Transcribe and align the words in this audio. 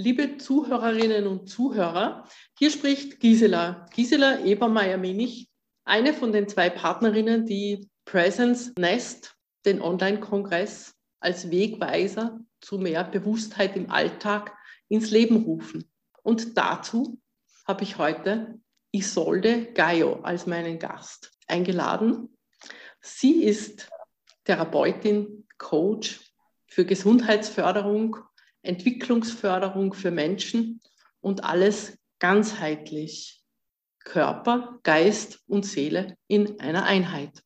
Liebe 0.00 0.38
Zuhörerinnen 0.38 1.26
und 1.26 1.48
Zuhörer, 1.48 2.24
hier 2.56 2.70
spricht 2.70 3.18
Gisela, 3.18 3.84
Gisela 3.92 4.38
Ebermeier-Minich, 4.44 5.48
eine 5.84 6.14
von 6.14 6.30
den 6.30 6.46
zwei 6.46 6.70
Partnerinnen, 6.70 7.46
die 7.46 7.90
Presence 8.04 8.72
Nest, 8.78 9.34
den 9.66 9.82
Online-Kongress, 9.82 10.94
als 11.18 11.50
Wegweiser 11.50 12.38
zu 12.60 12.78
mehr 12.78 13.02
Bewusstheit 13.02 13.74
im 13.74 13.90
Alltag 13.90 14.56
ins 14.86 15.10
Leben 15.10 15.42
rufen. 15.42 15.90
Und 16.22 16.56
dazu 16.56 17.18
habe 17.66 17.82
ich 17.82 17.98
heute 17.98 18.60
Isolde 18.92 19.72
Gaio 19.72 20.20
als 20.20 20.46
meinen 20.46 20.78
Gast 20.78 21.32
eingeladen. 21.48 22.36
Sie 23.00 23.42
ist 23.42 23.90
Therapeutin, 24.44 25.48
Coach 25.58 26.20
für 26.68 26.84
Gesundheitsförderung, 26.84 28.27
Entwicklungsförderung 28.62 29.94
für 29.94 30.10
Menschen 30.10 30.80
und 31.20 31.44
alles 31.44 31.98
ganzheitlich. 32.18 33.42
Körper, 34.00 34.80
Geist 34.84 35.40
und 35.46 35.66
Seele 35.66 36.16
in 36.28 36.58
einer 36.60 36.84
Einheit. 36.84 37.42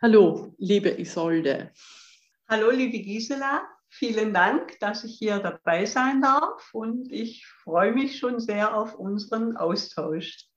Hallo, 0.00 0.54
liebe 0.58 0.98
Isolde. 0.98 1.72
Hallo, 2.48 2.70
liebe 2.70 2.98
Gisela. 2.98 3.73
Vielen 3.96 4.34
Dank, 4.34 4.80
dass 4.80 5.04
ich 5.04 5.16
hier 5.16 5.38
dabei 5.38 5.86
sein 5.86 6.20
darf 6.20 6.74
und 6.74 7.12
ich 7.12 7.46
freue 7.46 7.92
mich 7.92 8.18
schon 8.18 8.40
sehr 8.40 8.76
auf 8.76 8.96
unseren 8.96 9.56
Austausch. 9.56 10.48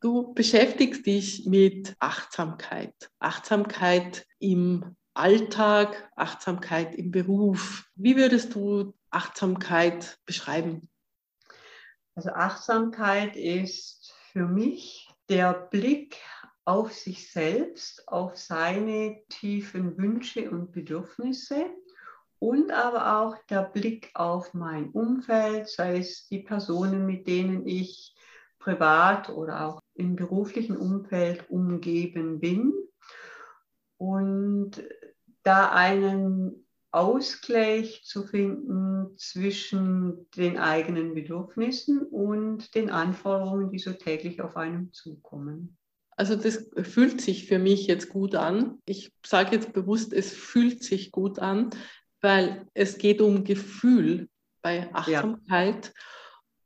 Du 0.00 0.32
beschäftigst 0.32 1.04
dich 1.04 1.44
mit 1.44 1.94
Achtsamkeit. 1.98 2.94
Achtsamkeit 3.18 4.26
im 4.38 4.96
Alltag, 5.12 6.10
Achtsamkeit 6.16 6.94
im 6.94 7.10
Beruf. 7.10 7.84
Wie 7.96 8.16
würdest 8.16 8.54
du 8.54 8.94
Achtsamkeit 9.10 10.18
beschreiben? 10.24 10.88
Also 12.14 12.30
Achtsamkeit 12.30 13.36
ist 13.36 14.14
für 14.32 14.46
mich 14.46 15.06
der 15.28 15.52
Blick 15.52 16.16
auf 16.64 16.94
sich 16.94 17.30
selbst, 17.30 18.08
auf 18.08 18.38
seine 18.38 19.20
tiefen 19.28 19.98
Wünsche 19.98 20.50
und 20.50 20.72
Bedürfnisse 20.72 21.66
und 22.38 22.70
aber 22.70 23.18
auch 23.18 23.36
der 23.48 23.62
Blick 23.62 24.10
auf 24.14 24.54
mein 24.54 24.90
Umfeld, 24.90 25.68
sei 25.68 25.98
es 25.98 26.26
die 26.28 26.40
Personen, 26.40 27.06
mit 27.06 27.26
denen 27.26 27.66
ich 27.66 28.14
privat 28.58 29.28
oder 29.28 29.66
auch 29.66 29.80
im 29.94 30.16
beruflichen 30.16 30.76
Umfeld 30.76 31.48
umgeben 31.48 32.40
bin. 32.40 32.72
Und 33.96 34.82
da 35.42 35.70
einen 35.70 36.66
Ausgleich 36.90 38.02
zu 38.04 38.24
finden 38.24 39.16
zwischen 39.16 40.28
den 40.36 40.58
eigenen 40.58 41.14
Bedürfnissen 41.14 42.00
und 42.00 42.74
den 42.74 42.90
Anforderungen, 42.90 43.70
die 43.70 43.78
so 43.78 43.92
täglich 43.92 44.40
auf 44.40 44.56
einem 44.56 44.92
zukommen. 44.92 45.76
Also 46.16 46.34
das 46.34 46.66
fühlt 46.82 47.20
sich 47.20 47.46
für 47.46 47.58
mich 47.58 47.86
jetzt 47.86 48.08
gut 48.08 48.34
an. 48.34 48.78
Ich 48.86 49.12
sage 49.24 49.54
jetzt 49.54 49.74
bewusst, 49.74 50.14
es 50.14 50.32
fühlt 50.32 50.82
sich 50.82 51.12
gut 51.12 51.38
an, 51.38 51.70
weil 52.20 52.66
es 52.74 52.98
geht 52.98 53.20
um 53.20 53.44
Gefühl 53.44 54.28
bei 54.62 54.92
Achtsamkeit. 54.92 55.86
Ja. 55.86 55.92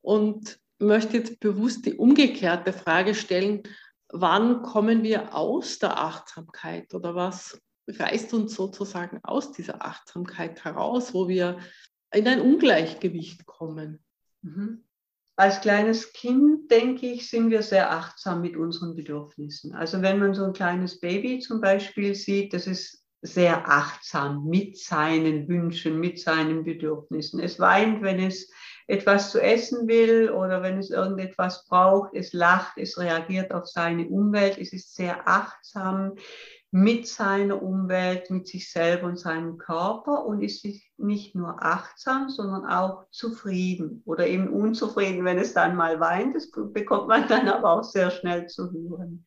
Und 0.03 0.59
möchte 0.79 1.19
jetzt 1.19 1.41
bewusst 1.41 1.85
die 1.85 1.95
umgekehrte 1.95 2.73
Frage 2.73 3.15
stellen, 3.15 3.63
wann 4.09 4.63
kommen 4.63 5.03
wir 5.03 5.35
aus 5.35 5.79
der 5.79 5.99
Achtsamkeit 5.99 6.95
oder 6.95 7.15
was 7.15 7.61
reißt 7.87 8.33
uns 8.35 8.55
sozusagen 8.55 9.21
aus 9.23 9.53
dieser 9.53 9.85
Achtsamkeit 9.85 10.65
heraus, 10.65 11.13
wo 11.13 11.29
wir 11.29 11.59
in 12.13 12.27
ein 12.27 12.41
Ungleichgewicht 12.41 13.47
kommen? 13.47 14.03
Mhm. 14.43 14.85
Als 15.37 15.61
kleines 15.61 16.13
Kind, 16.13 16.71
denke 16.71 17.07
ich, 17.07 17.31
sind 17.31 17.51
wir 17.51 17.63
sehr 17.63 17.91
achtsam 17.91 18.43
mit 18.43 18.57
unseren 18.57 18.95
Bedürfnissen. 18.95 19.75
Also 19.75 20.03
wenn 20.03 20.19
man 20.19 20.35
so 20.35 20.45
ein 20.45 20.53
kleines 20.53 21.01
Baby 21.01 21.41
zum 21.41 21.61
Beispiel 21.61 22.15
sieht, 22.15 22.53
das 22.53 22.67
ist 22.67 23.00
sehr 23.23 23.69
achtsam 23.69 24.47
mit 24.47 24.79
seinen 24.79 25.47
Wünschen, 25.49 26.01
mit 26.01 26.19
seinen 26.19 26.65
Bedürfnissen. 26.65 27.41
Es 27.41 27.59
weint, 27.61 28.03
wenn 28.03 28.19
es 28.19 28.51
etwas 28.87 29.31
zu 29.31 29.41
essen 29.41 29.87
will 29.89 30.31
oder 30.31 30.63
wenn 30.63 30.79
es 30.79 30.91
irgendetwas 30.91 31.67
braucht. 31.67 32.15
Es 32.15 32.33
lacht, 32.33 32.77
es 32.77 32.99
reagiert 32.99 33.53
auf 33.53 33.67
seine 33.67 34.09
Umwelt. 34.09 34.59
Es 34.59 34.73
ist 34.73 34.95
sehr 34.95 35.29
achtsam 35.29 36.15
mit 36.73 37.07
seiner 37.07 37.63
Umwelt, 37.63 38.31
mit 38.31 38.47
sich 38.47 38.71
selber 38.71 39.09
und 39.09 39.19
seinem 39.19 39.59
Körper 39.59 40.25
und 40.25 40.41
ist 40.41 40.67
nicht 40.99 41.35
nur 41.35 41.63
achtsam, 41.63 42.29
sondern 42.29 42.65
auch 42.65 43.07
zufrieden 43.11 44.03
oder 44.07 44.27
eben 44.27 44.49
unzufrieden, 44.49 45.25
wenn 45.25 45.39
es 45.39 45.53
dann 45.53 45.75
mal 45.75 45.99
weint. 45.99 46.37
Das 46.37 46.51
bekommt 46.51 47.09
man 47.09 47.27
dann 47.29 47.49
aber 47.49 47.73
auch 47.73 47.85
sehr 47.85 48.11
schnell 48.11 48.47
zu 48.47 48.71
hören. 48.71 49.27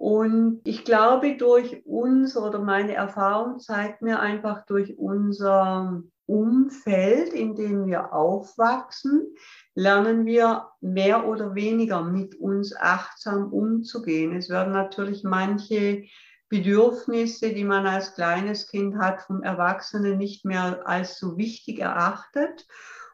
Und 0.00 0.62
ich 0.64 0.86
glaube, 0.86 1.36
durch 1.36 1.84
uns 1.84 2.34
oder 2.34 2.58
meine 2.58 2.94
Erfahrung 2.94 3.58
zeigt 3.58 4.00
mir 4.00 4.18
einfach 4.18 4.64
durch 4.64 4.96
unser 4.96 6.02
Umfeld, 6.24 7.34
in 7.34 7.54
dem 7.54 7.84
wir 7.84 8.14
aufwachsen, 8.14 9.26
lernen 9.74 10.24
wir 10.24 10.68
mehr 10.80 11.28
oder 11.28 11.54
weniger 11.54 12.02
mit 12.02 12.34
uns 12.34 12.74
achtsam 12.74 13.52
umzugehen. 13.52 14.34
Es 14.34 14.48
werden 14.48 14.72
natürlich 14.72 15.22
manche 15.22 16.06
Bedürfnisse, 16.48 17.52
die 17.52 17.64
man 17.64 17.86
als 17.86 18.14
kleines 18.14 18.68
Kind 18.68 18.96
hat, 18.96 19.20
vom 19.20 19.42
Erwachsenen 19.42 20.16
nicht 20.16 20.46
mehr 20.46 20.80
als 20.88 21.18
so 21.18 21.36
wichtig 21.36 21.80
erachtet. 21.80 22.66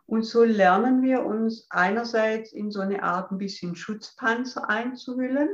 Und 0.06 0.22
so 0.22 0.44
lernen 0.44 1.02
wir 1.02 1.26
uns 1.26 1.66
einerseits 1.68 2.52
in 2.52 2.70
so 2.70 2.78
eine 2.78 3.02
Art 3.02 3.32
ein 3.32 3.38
bisschen 3.38 3.74
Schutzpanzer 3.74 4.70
einzuhüllen 4.70 5.48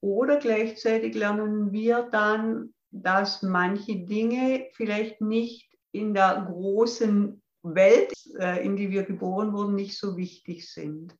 oder 0.00 0.38
gleichzeitig 0.38 1.14
lernen 1.14 1.72
wir 1.72 2.08
dann, 2.10 2.74
dass 2.90 3.42
manche 3.42 4.04
Dinge 4.04 4.66
vielleicht 4.72 5.20
nicht 5.20 5.70
in 5.92 6.14
der 6.14 6.46
großen 6.50 7.42
Welt, 7.62 8.12
äh, 8.38 8.64
in 8.64 8.76
die 8.76 8.90
wir 8.90 9.04
geboren 9.04 9.52
wurden, 9.52 9.74
nicht 9.74 9.98
so 9.98 10.16
wichtig 10.16 10.70
sind. 10.70 11.14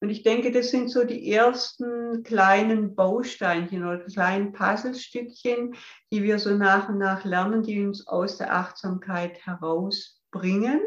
Und 0.00 0.10
ich 0.10 0.22
denke, 0.22 0.52
das 0.52 0.70
sind 0.70 0.90
so 0.90 1.02
die 1.02 1.32
ersten 1.32 2.22
kleinen 2.22 2.94
Bausteinchen 2.94 3.84
oder 3.84 4.04
kleinen 4.04 4.52
Puzzlestückchen, 4.52 5.74
die 6.12 6.22
wir 6.22 6.38
so 6.38 6.50
nach 6.50 6.88
und 6.88 6.98
nach 6.98 7.24
lernen, 7.24 7.62
die 7.64 7.84
uns 7.84 8.06
aus 8.06 8.38
der 8.38 8.54
Achtsamkeit 8.54 9.44
herausbringen 9.44 10.80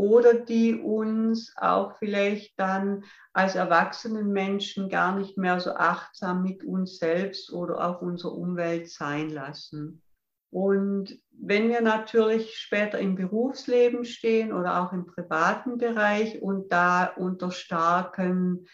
oder 0.00 0.32
die 0.32 0.80
uns 0.80 1.52
auch 1.58 1.98
vielleicht 1.98 2.58
dann 2.58 3.04
als 3.34 3.54
erwachsenen 3.54 4.32
Menschen 4.32 4.88
gar 4.88 5.14
nicht 5.14 5.36
mehr 5.36 5.60
so 5.60 5.74
achtsam 5.74 6.42
mit 6.42 6.64
uns 6.64 6.96
selbst 6.96 7.52
oder 7.52 7.86
auf 7.86 8.00
unserer 8.00 8.32
Umwelt 8.32 8.88
sein 8.88 9.28
lassen. 9.28 10.00
Und 10.48 11.18
wenn 11.32 11.68
wir 11.68 11.82
natürlich 11.82 12.56
später 12.56 12.98
im 12.98 13.14
Berufsleben 13.14 14.06
stehen 14.06 14.54
oder 14.54 14.80
auch 14.80 14.94
im 14.94 15.04
privaten 15.04 15.76
Bereich 15.76 16.40
und 16.40 16.72
da 16.72 17.04
unter 17.04 17.50
starken 17.50 18.66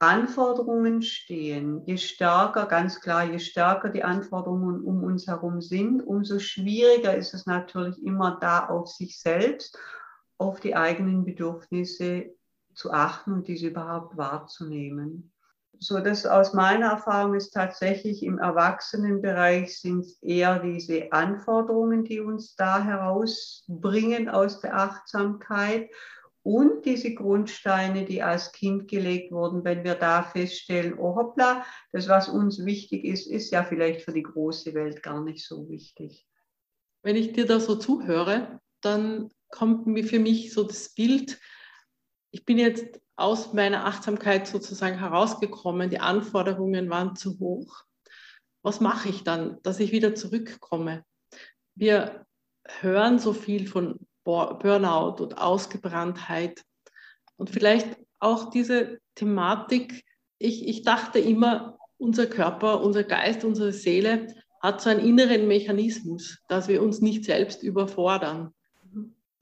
Anforderungen 0.00 1.00
stehen, 1.02 1.86
je 1.86 1.96
stärker, 1.96 2.66
ganz 2.66 3.00
klar, 3.00 3.22
je 3.22 3.38
stärker 3.38 3.88
die 3.88 4.02
Anforderungen 4.02 4.82
um 4.82 5.04
uns 5.04 5.28
herum 5.28 5.60
sind, 5.60 6.04
umso 6.04 6.40
schwieriger 6.40 7.16
ist 7.16 7.34
es 7.34 7.46
natürlich 7.46 8.04
immer 8.04 8.38
da 8.40 8.66
auf 8.66 8.88
sich 8.88 9.20
selbst, 9.20 9.78
auf 10.42 10.60
die 10.60 10.74
eigenen 10.74 11.24
Bedürfnisse 11.24 12.34
zu 12.74 12.92
achten 12.92 13.32
und 13.32 13.48
diese 13.48 13.68
überhaupt 13.68 14.16
wahrzunehmen 14.16 15.32
so 15.82 15.98
dass 15.98 16.26
aus 16.26 16.54
meiner 16.54 16.92
Erfahrung 16.92 17.34
ist 17.34 17.50
tatsächlich 17.50 18.22
im 18.22 18.38
Erwachsenenbereich 18.38 19.80
sind 19.80 20.06
eher 20.20 20.60
diese 20.60 21.12
Anforderungen, 21.12 22.04
die 22.04 22.20
uns 22.20 22.54
da 22.54 22.82
herausbringen 22.82 24.28
aus 24.28 24.60
der 24.60 24.76
Achtsamkeit 24.76 25.90
und 26.44 26.84
diese 26.84 27.14
Grundsteine, 27.14 28.04
die 28.04 28.22
als 28.22 28.52
Kind 28.52 28.88
gelegt 28.88 29.32
wurden, 29.32 29.64
wenn 29.64 29.84
wir 29.84 29.94
da 29.94 30.22
feststellen, 30.22 30.98
oh 30.98 31.14
hoppla, 31.14 31.64
das, 31.92 32.08
was 32.08 32.28
uns 32.28 32.64
wichtig 32.64 33.04
ist, 33.04 33.26
ist 33.26 33.50
ja 33.50 33.62
vielleicht 33.62 34.02
für 34.02 34.12
die 34.12 34.24
große 34.24 34.74
Welt 34.74 35.02
gar 35.02 35.22
nicht 35.22 35.46
so 35.46 35.68
wichtig. 35.68 36.26
Wenn 37.02 37.16
ich 37.16 37.32
dir 37.32 37.46
da 37.46 37.58
so 37.60 37.76
zuhöre, 37.76 38.60
dann 38.80 39.30
kommt 39.52 39.86
mir 39.86 40.04
für 40.04 40.18
mich 40.18 40.52
so 40.52 40.64
das 40.64 40.88
Bild, 40.88 41.38
ich 42.32 42.44
bin 42.44 42.58
jetzt 42.58 43.00
aus 43.14 43.52
meiner 43.52 43.84
Achtsamkeit 43.84 44.48
sozusagen 44.48 44.98
herausgekommen, 44.98 45.90
die 45.90 46.00
Anforderungen 46.00 46.90
waren 46.90 47.14
zu 47.14 47.38
hoch. 47.38 47.84
Was 48.62 48.80
mache 48.80 49.10
ich 49.10 49.22
dann, 49.22 49.58
dass 49.62 49.78
ich 49.78 49.92
wieder 49.92 50.14
zurückkomme? 50.16 51.04
Wir 51.74 52.26
hören 52.80 53.18
so 53.18 53.32
viel 53.32 53.68
von 53.68 54.00
Burnout 54.24 55.22
und 55.22 55.38
Ausgebranntheit. 55.38 56.62
Und 57.36 57.50
vielleicht 57.50 57.96
auch 58.18 58.50
diese 58.50 58.98
Thematik, 59.14 60.04
ich, 60.38 60.66
ich 60.66 60.82
dachte 60.82 61.18
immer, 61.18 61.78
unser 61.98 62.26
Körper, 62.26 62.80
unser 62.80 63.04
Geist, 63.04 63.44
unsere 63.44 63.72
Seele 63.72 64.28
hat 64.60 64.80
so 64.80 64.90
einen 64.90 65.00
inneren 65.04 65.48
Mechanismus, 65.48 66.38
dass 66.48 66.68
wir 66.68 66.82
uns 66.82 67.00
nicht 67.00 67.24
selbst 67.24 67.62
überfordern. 67.62 68.54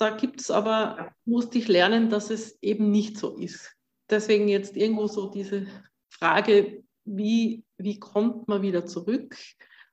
Da 0.01 0.09
gibt 0.09 0.41
es 0.41 0.51
aber, 0.51 1.15
musste 1.27 1.59
ich 1.59 1.69
lernen, 1.69 2.09
dass 2.09 2.31
es 2.31 2.57
eben 2.63 2.91
nicht 2.91 3.19
so 3.19 3.37
ist. 3.37 3.77
Deswegen 4.09 4.49
jetzt 4.49 4.75
irgendwo 4.75 5.07
so 5.09 5.31
diese 5.31 5.67
Frage, 6.09 6.83
wie, 7.05 7.67
wie 7.77 8.01
kommt 8.01 8.49
man 8.49 8.63
wieder 8.63 8.87
zurück? 8.87 9.37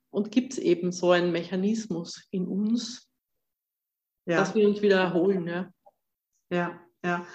Und 0.09 0.31
gibt 0.31 0.53
es 0.53 0.59
eben 0.59 0.93
so 0.93 1.11
einen 1.11 1.33
Mechanismus 1.33 2.25
in 2.31 2.47
uns, 2.47 3.09
ja. 4.25 4.37
dass 4.37 4.55
wir 4.55 4.65
uns 4.65 4.81
wieder 4.81 4.97
erholen? 4.97 5.45
Ja, 5.45 5.73
ja. 6.51 6.79
ja. 7.03 7.27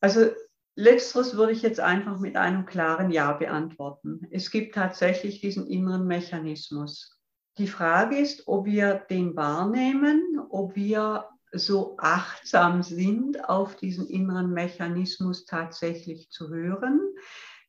Also 0.00 0.30
letzteres 0.76 1.36
würde 1.36 1.52
ich 1.52 1.60
jetzt 1.60 1.80
einfach 1.80 2.18
mit 2.18 2.36
einem 2.36 2.64
klaren 2.64 3.10
Ja 3.10 3.34
beantworten. 3.34 4.26
Es 4.30 4.50
gibt 4.50 4.76
tatsächlich 4.76 5.42
diesen 5.42 5.66
inneren 5.66 6.06
Mechanismus. 6.06 7.20
Die 7.58 7.68
Frage 7.68 8.16
ist, 8.16 8.48
ob 8.48 8.64
wir 8.64 8.94
den 9.10 9.36
wahrnehmen, 9.36 10.40
ob 10.48 10.74
wir 10.74 11.28
so 11.58 11.96
achtsam 11.98 12.82
sind, 12.82 13.48
auf 13.48 13.76
diesen 13.76 14.08
inneren 14.08 14.52
Mechanismus 14.52 15.44
tatsächlich 15.44 16.30
zu 16.30 16.48
hören. 16.48 17.00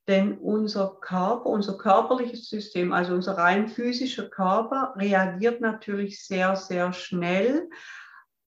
Denn 0.08 0.38
unser 0.38 0.98
Körper, 1.02 1.48
unser 1.48 1.78
körperliches 1.78 2.50
System, 2.50 2.94
also 2.94 3.14
unser 3.14 3.38
rein 3.38 3.68
physischer 3.68 4.30
Körper, 4.30 4.94
reagiert 4.96 5.60
natürlich 5.60 6.26
sehr, 6.26 6.56
sehr 6.56 6.94
schnell 6.94 7.70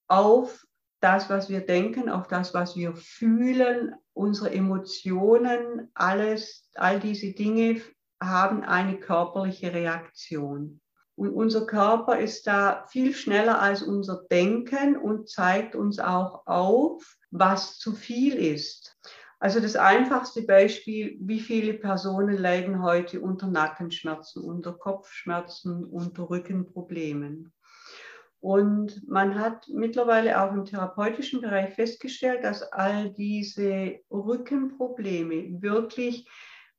auf 0.07 0.65
das, 1.01 1.29
was 1.29 1.49
wir 1.49 1.61
denken, 1.61 2.09
auf 2.09 2.27
das, 2.27 2.53
was 2.53 2.75
wir 2.75 2.95
fühlen, 2.95 3.93
unsere 4.13 4.51
Emotionen, 4.51 5.89
alles, 5.93 6.69
all 6.75 6.99
diese 6.99 7.31
Dinge 7.33 7.81
haben 8.21 8.63
eine 8.63 8.99
körperliche 8.99 9.73
Reaktion. 9.73 10.79
Und 11.21 11.33
unser 11.33 11.67
Körper 11.67 12.17
ist 12.17 12.47
da 12.47 12.83
viel 12.87 13.13
schneller 13.13 13.61
als 13.61 13.83
unser 13.83 14.23
Denken 14.31 14.97
und 14.97 15.29
zeigt 15.29 15.75
uns 15.75 15.99
auch 15.99 16.47
auf, 16.47 17.15
was 17.29 17.77
zu 17.77 17.93
viel 17.93 18.33
ist. 18.33 18.97
Also 19.37 19.59
das 19.59 19.75
einfachste 19.75 20.41
Beispiel, 20.41 21.17
wie 21.19 21.39
viele 21.39 21.75
Personen 21.75 22.39
leiden 22.39 22.81
heute 22.81 23.21
unter 23.21 23.45
Nackenschmerzen, 23.45 24.43
unter 24.43 24.73
Kopfschmerzen, 24.73 25.85
unter 25.85 26.27
Rückenproblemen. 26.27 27.53
Und 28.39 29.07
man 29.07 29.37
hat 29.39 29.67
mittlerweile 29.67 30.41
auch 30.41 30.51
im 30.51 30.65
therapeutischen 30.65 31.41
Bereich 31.41 31.75
festgestellt, 31.75 32.43
dass 32.43 32.63
all 32.63 33.11
diese 33.11 33.99
Rückenprobleme 34.09 35.61
wirklich 35.61 36.27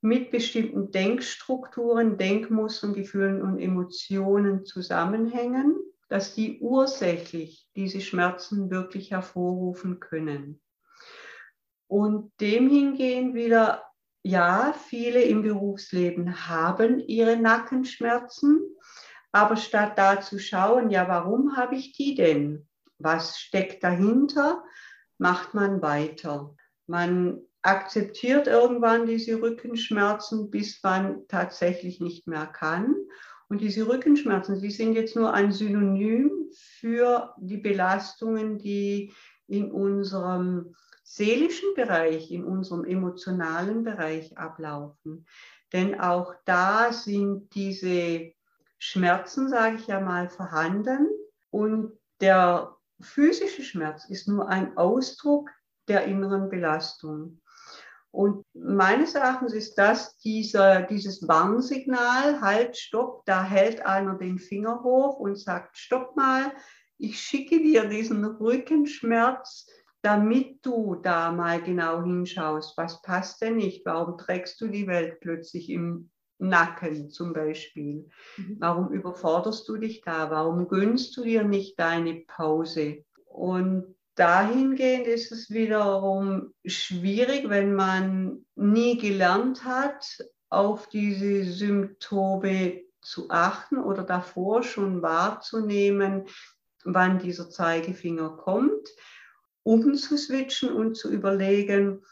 mit 0.03 0.33
bestimmten 0.33 0.91
Denkstrukturen, 0.91 2.19
Denkmustern, 2.19 2.93
Gefühlen 2.93 3.41
und 3.41 3.59
Emotionen 3.59 4.67
zusammenhängen, 4.67 5.77
dass 6.09 6.35
die 6.35 6.59
ursächlich 6.61 7.69
diese 7.77 8.01
Schmerzen 8.01 8.69
wirklich 8.71 9.13
hervorrufen 9.13 10.01
können. 10.01 10.61
Und 11.87 12.33
dem 12.41 12.69
hingehen 12.69 13.33
wieder, 13.35 13.85
ja, 14.25 14.75
viele 14.89 15.23
im 15.23 15.43
Berufsleben 15.43 16.49
haben 16.49 16.99
ihre 16.99 17.37
Nackenschmerzen, 17.37 18.61
aber 19.31 19.57
statt 19.57 19.97
da 19.97 20.21
zu 20.21 20.41
schauen, 20.41 20.91
ja, 20.91 21.07
warum 21.07 21.57
habe 21.57 21.77
ich 21.77 21.93
die 21.93 22.17
denn? 22.17 22.67
Was 22.99 23.39
steckt 23.39 23.85
dahinter? 23.85 24.65
Macht 25.19 25.55
man 25.55 25.81
weiter. 25.81 26.57
Man 26.87 27.41
akzeptiert 27.63 28.47
irgendwann 28.47 29.07
diese 29.07 29.41
Rückenschmerzen, 29.41 30.51
bis 30.51 30.83
man 30.83 31.27
tatsächlich 31.29 32.01
nicht 32.01 32.27
mehr 32.27 32.47
kann. 32.47 32.97
Und 33.49 33.61
diese 33.61 33.87
Rückenschmerzen, 33.87 34.61
die 34.61 34.71
sind 34.71 34.95
jetzt 34.95 35.15
nur 35.15 35.33
ein 35.35 35.53
Synonym 35.53 36.51
für 36.53 37.35
die 37.39 37.59
Belastungen, 37.59 38.59
die 38.59 39.13
in 39.47 39.71
unserem 39.71 40.75
seelischen 41.05 41.75
Bereich, 41.75 42.31
in 42.31 42.45
unserem 42.45 42.85
emotionalen 42.85 43.85
Bereich 43.85 44.37
ablaufen. 44.39 45.27
Denn 45.73 46.01
auch 46.01 46.35
da 46.45 46.93
sind 46.93 47.55
diese 47.55 48.33
Schmerzen, 48.79 49.49
sage 49.49 49.77
ich 49.77 49.87
ja 49.87 50.01
mal, 50.01 50.29
vorhanden. 50.29 51.09
Und 51.51 51.93
der 52.21 52.75
physische 53.01 53.63
Schmerz 53.63 54.09
ist 54.09 54.29
nur 54.29 54.49
ein 54.49 54.77
Ausdruck 54.77 55.51
der 55.89 56.05
inneren 56.05 56.49
Belastung. 56.49 57.42
Und 58.13 58.45
meines 58.53 59.15
Erachtens 59.15 59.55
ist 59.55 59.75
das 59.77 60.19
dieser, 60.19 60.83
dieses 60.83 61.27
Warnsignal, 61.27 62.43
halt, 62.43 62.77
stopp, 62.77 63.25
da 63.25 63.43
hält 63.43 63.85
einer 63.87 64.15
den 64.19 64.39
Finger 64.39 64.83
hoch 64.83 65.19
und 65.19 65.39
sagt, 65.39 65.79
stopp 65.79 66.15
mal, 66.15 66.53
ich 66.99 67.19
schicke 67.19 67.59
dir 67.59 67.87
diesen 67.87 68.25
Rückenschmerz, 68.25 69.67
damit 70.03 70.65
du 70.65 70.97
da 70.97 71.33
mal 71.33 71.63
genau 71.63 72.03
hinschaust, 72.03 72.77
was 72.77 73.01
passt 73.01 73.41
denn 73.41 73.57
nicht, 73.57 73.87
warum 73.87 74.19
trägst 74.19 74.61
du 74.61 74.69
die 74.69 74.87
Welt 74.87 75.21
plötzlich 75.21 75.71
im 75.71 76.11
Nacken 76.39 77.09
zum 77.09 77.33
Beispiel, 77.33 78.11
mhm. 78.37 78.57
warum 78.59 78.93
überforderst 78.93 79.67
du 79.69 79.79
dich 79.79 80.03
da, 80.03 80.31
warum 80.31 80.69
gönnst 80.69 81.17
du 81.17 81.23
dir 81.23 81.45
nicht 81.45 81.79
deine 81.79 82.25
Pause? 82.27 83.05
Und 83.25 83.95
dahingehend 84.15 85.07
ist 85.07 85.33
es 85.33 85.51
wiederum 85.51 86.53
schwierig, 86.65 87.49
wenn 87.49 87.75
man 87.75 88.45
nie 88.55 88.99
gelernt 88.99 89.65
hat, 89.65 90.05
auf 90.51 90.89
diese 90.89 91.45
Symptome 91.45 92.83
zu 93.01 93.31
achten 93.31 93.79
oder 93.79 94.05
davor 94.05 94.63
schon 94.63 95.03
wahrzunehmen, 95.03 96.27
wann 96.85 97.19
dieser 97.19 97.49
Zeigefinger 97.49 98.37
kommt, 98.37 98.89
umzuswitchen 99.63 100.73
und 100.73 100.97
zu 100.97 101.11
überlegen, 101.11 102.05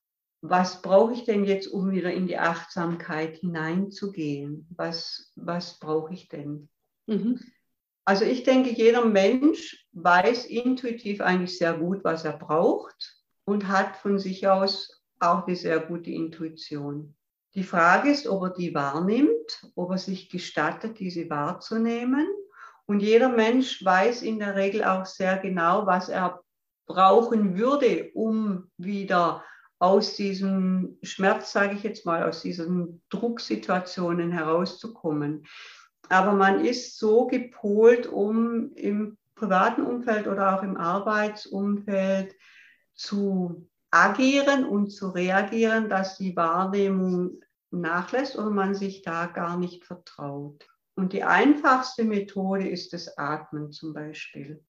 was 0.43 0.81
brauche 0.81 1.12
ich 1.12 1.25
denn 1.25 1.44
jetzt, 1.44 1.69
um 1.69 1.91
wieder 1.91 2.12
in 2.12 2.26
die 2.26 2.38
Achtsamkeit 2.38 3.37
hineinzugehen? 3.37 4.67
Was, 4.70 5.32
was 5.37 5.79
brauche 5.79 6.14
ich 6.14 6.29
denn? 6.29 6.70
Mhm. 7.06 7.41
Also 8.11 8.25
ich 8.25 8.43
denke, 8.43 8.71
jeder 8.71 9.05
Mensch 9.05 9.87
weiß 9.93 10.47
intuitiv 10.47 11.21
eigentlich 11.21 11.57
sehr 11.57 11.75
gut, 11.75 12.03
was 12.03 12.25
er 12.25 12.33
braucht 12.33 13.17
und 13.45 13.69
hat 13.69 13.99
von 13.99 14.19
sich 14.19 14.49
aus 14.49 15.00
auch 15.21 15.47
eine 15.47 15.55
sehr 15.55 15.79
gute 15.79 16.11
Intuition. 16.11 17.14
Die 17.55 17.62
Frage 17.62 18.11
ist, 18.11 18.26
ob 18.26 18.43
er 18.43 18.50
die 18.50 18.75
wahrnimmt, 18.75 19.64
ob 19.76 19.93
er 19.93 19.99
sich 19.99 20.29
gestattet, 20.29 20.99
diese 20.99 21.31
wahrzunehmen. 21.31 22.26
Und 22.87 22.99
jeder 22.99 23.29
Mensch 23.29 23.85
weiß 23.85 24.23
in 24.23 24.40
der 24.40 24.57
Regel 24.57 24.83
auch 24.83 25.07
sehr 25.07 25.38
genau, 25.38 25.87
was 25.87 26.09
er 26.09 26.40
brauchen 26.87 27.57
würde, 27.57 28.11
um 28.14 28.73
wieder 28.76 29.45
aus 29.79 30.17
diesem 30.17 30.99
Schmerz, 31.05 31.52
sage 31.52 31.76
ich 31.76 31.85
jetzt 31.85 32.05
mal, 32.07 32.29
aus 32.29 32.43
diesen 32.43 33.02
Drucksituationen 33.09 34.33
herauszukommen. 34.33 35.47
Aber 36.11 36.33
man 36.33 36.64
ist 36.64 36.99
so 36.99 37.29
gepolt, 37.29 38.09
um 38.09 38.75
im 38.75 39.17
privaten 39.37 39.83
Umfeld 39.83 40.26
oder 40.26 40.57
auch 40.57 40.62
im 40.64 40.76
Arbeitsumfeld 40.76 42.35
zu 42.95 43.69
agieren 43.93 44.64
und 44.64 44.90
zu 44.90 45.11
reagieren, 45.11 45.88
dass 45.88 46.19
die 46.19 46.35
Wahrnehmung 46.35 47.40
nachlässt 47.71 48.37
oder 48.37 48.50
man 48.50 48.75
sich 48.75 49.02
da 49.02 49.26
gar 49.26 49.57
nicht 49.57 49.85
vertraut. 49.85 50.67
Und 50.97 51.12
die 51.12 51.23
einfachste 51.23 52.02
Methode 52.05 52.69
ist 52.69 52.93
das 52.93 53.17
Atmen 53.17 53.71
zum 53.71 53.95
Beispiel. 53.95 54.64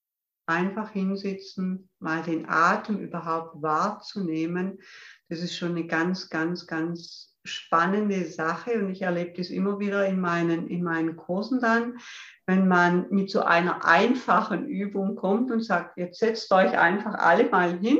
Einfach 0.46 0.92
hinsitzen, 0.92 1.90
mal 1.98 2.22
den 2.22 2.48
Atem 2.48 3.00
überhaupt 3.00 3.62
wahrzunehmen. 3.64 4.80
Das 5.28 5.40
ist 5.40 5.56
schon 5.56 5.72
eine 5.72 5.88
ganz, 5.88 6.30
ganz, 6.30 6.68
ganz 6.68 7.31
spannende 7.44 8.26
Sache 8.26 8.74
und 8.74 8.92
ich 8.92 9.02
erlebe 9.02 9.34
das 9.38 9.50
immer 9.50 9.80
wieder 9.80 10.06
in 10.06 10.20
meinen, 10.20 10.68
in 10.68 10.84
meinen 10.84 11.16
Kursen 11.16 11.60
dann, 11.60 11.98
wenn 12.46 12.68
man 12.68 13.08
mit 13.10 13.32
so 13.32 13.42
einer 13.42 13.86
einfachen 13.86 14.68
Übung 14.68 15.16
kommt 15.16 15.52
und 15.52 15.62
sagt, 15.64 15.98
jetzt 15.98 16.20
setzt 16.20 16.52
euch 16.52 16.78
einfach 16.78 17.16
alle 17.16 17.50
mal 17.50 17.80
hin 17.80 18.00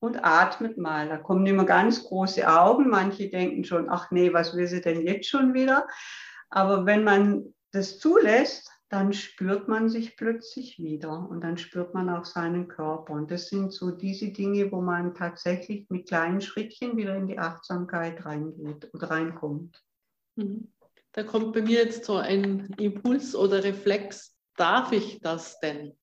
und 0.00 0.24
atmet 0.24 0.78
mal. 0.78 1.08
Da 1.08 1.16
kommen 1.16 1.46
immer 1.46 1.64
ganz 1.64 2.02
große 2.04 2.48
Augen. 2.48 2.88
Manche 2.88 3.28
denken 3.28 3.64
schon, 3.64 3.88
ach 3.88 4.10
nee, 4.10 4.32
was 4.32 4.56
will 4.56 4.66
sie 4.66 4.80
denn 4.80 5.06
jetzt 5.06 5.28
schon 5.28 5.54
wieder? 5.54 5.86
Aber 6.50 6.84
wenn 6.86 7.04
man 7.04 7.54
das 7.70 7.98
zulässt, 7.98 8.71
dann 8.92 9.12
spürt 9.12 9.68
man 9.68 9.88
sich 9.88 10.16
plötzlich 10.16 10.78
wieder 10.78 11.28
und 11.28 11.42
dann 11.42 11.56
spürt 11.56 11.94
man 11.94 12.10
auch 12.10 12.24
seinen 12.24 12.68
Körper. 12.68 13.14
Und 13.14 13.30
das 13.30 13.48
sind 13.48 13.72
so 13.72 13.90
diese 13.90 14.28
Dinge, 14.32 14.70
wo 14.70 14.80
man 14.80 15.14
tatsächlich 15.14 15.88
mit 15.88 16.08
kleinen 16.08 16.40
Schrittchen 16.40 16.96
wieder 16.96 17.16
in 17.16 17.26
die 17.26 17.38
Achtsamkeit 17.38 18.24
reingeht 18.24 18.90
oder 18.92 19.10
reinkommt. 19.10 19.82
Mhm. 20.36 20.72
Da 21.12 21.22
kommt 21.22 21.52
bei 21.52 21.62
mir 21.62 21.84
jetzt 21.84 22.04
so 22.04 22.16
ein 22.16 22.74
Impuls 22.78 23.34
oder 23.34 23.64
Reflex, 23.64 24.36
darf 24.56 24.92
ich 24.92 25.20
das 25.20 25.58
denn? 25.60 25.94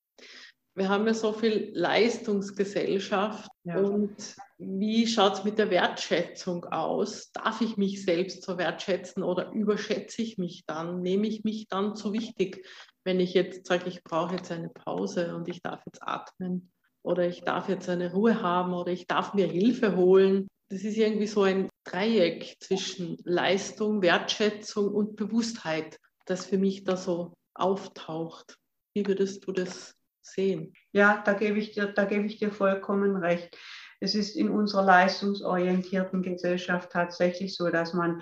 wir 0.79 0.89
haben 0.89 1.05
ja 1.05 1.13
so 1.13 1.34
viel 1.34 1.72
Leistungsgesellschaft 1.74 3.51
ja. 3.63 3.77
und 3.77 4.36
wie 4.59 5.07
schaut 5.07 5.35
es 5.35 5.43
mit 5.45 5.57
der 5.57 5.69
Wertschätzung 5.69 6.65
aus? 6.65 7.31
Darf 7.31 7.61
ich 7.61 7.77
mich 7.77 8.03
selbst 8.03 8.43
so 8.43 8.57
wertschätzen 8.57 9.23
oder 9.23 9.51
überschätze 9.51 10.21
ich 10.21 10.37
mich 10.37 10.65
dann? 10.67 11.01
Nehme 11.01 11.27
ich 11.27 11.45
mich 11.45 11.69
dann 11.69 11.95
zu 11.95 12.11
wichtig, 12.11 12.67
wenn 13.05 13.21
ich 13.21 13.33
jetzt 13.33 13.67
sage, 13.67 13.87
ich 13.87 14.03
brauche 14.03 14.35
jetzt 14.35 14.51
eine 14.51 14.67
Pause 14.67 15.33
und 15.33 15.47
ich 15.47 15.61
darf 15.61 15.81
jetzt 15.85 16.03
atmen 16.03 16.71
oder 17.03 17.25
ich 17.25 17.41
darf 17.41 17.69
jetzt 17.69 17.87
eine 17.87 18.11
Ruhe 18.11 18.41
haben 18.41 18.73
oder 18.73 18.91
ich 18.91 19.07
darf 19.07 19.33
mir 19.33 19.47
Hilfe 19.47 19.95
holen? 19.95 20.49
Das 20.67 20.83
ist 20.83 20.97
irgendwie 20.97 21.27
so 21.27 21.43
ein 21.43 21.69
Dreieck 21.85 22.57
zwischen 22.59 23.17
Leistung, 23.23 24.01
Wertschätzung 24.01 24.93
und 24.93 25.15
Bewusstheit, 25.15 25.97
das 26.25 26.45
für 26.45 26.57
mich 26.57 26.83
da 26.83 26.97
so 26.97 27.33
auftaucht. 27.53 28.57
Wie 28.93 29.07
würdest 29.07 29.47
du 29.47 29.53
das 29.53 29.95
sehen. 30.21 30.73
Ja, 30.91 31.21
da 31.25 31.33
gebe 31.33 31.59
ich 31.59 31.71
dir, 31.71 31.87
da 31.87 32.05
gebe 32.05 32.25
ich 32.25 32.37
dir 32.37 32.51
vollkommen 32.51 33.15
recht. 33.15 33.57
Es 33.99 34.15
ist 34.15 34.35
in 34.35 34.49
unserer 34.49 34.83
leistungsorientierten 34.83 36.21
Gesellschaft 36.21 36.91
tatsächlich 36.91 37.55
so, 37.55 37.69
dass 37.69 37.93
man 37.93 38.21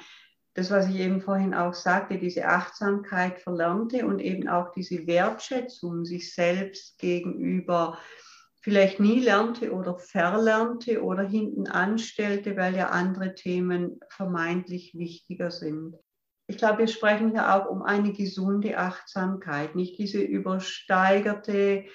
das, 0.55 0.71
was 0.71 0.89
ich 0.89 0.95
eben 0.95 1.21
vorhin 1.21 1.53
auch 1.53 1.75
sagte, 1.75 2.17
diese 2.17 2.47
Achtsamkeit 2.47 3.39
verlernte 3.39 4.07
und 4.07 4.19
eben 4.19 4.47
auch 4.47 4.71
diese 4.71 5.05
Wertschätzung 5.05 6.03
sich 6.03 6.33
selbst 6.33 6.97
gegenüber 6.97 7.99
vielleicht 8.61 8.99
nie 8.99 9.19
lernte 9.19 9.71
oder 9.71 9.99
verlernte 9.99 11.03
oder 11.03 11.23
hinten 11.23 11.67
anstellte, 11.67 12.57
weil 12.57 12.75
ja 12.75 12.89
andere 12.89 13.35
Themen 13.35 13.99
vermeintlich 14.09 14.95
wichtiger 14.95 15.51
sind. 15.51 15.95
Ich 16.47 16.57
glaube, 16.57 16.79
wir 16.79 16.87
sprechen 16.87 17.31
hier 17.31 17.53
auch 17.53 17.69
um 17.69 17.83
eine 17.83 18.11
gesunde 18.11 18.77
Achtsamkeit, 18.77 19.75
nicht 19.75 19.99
diese 19.99 20.21
übersteigerte, 20.21 21.85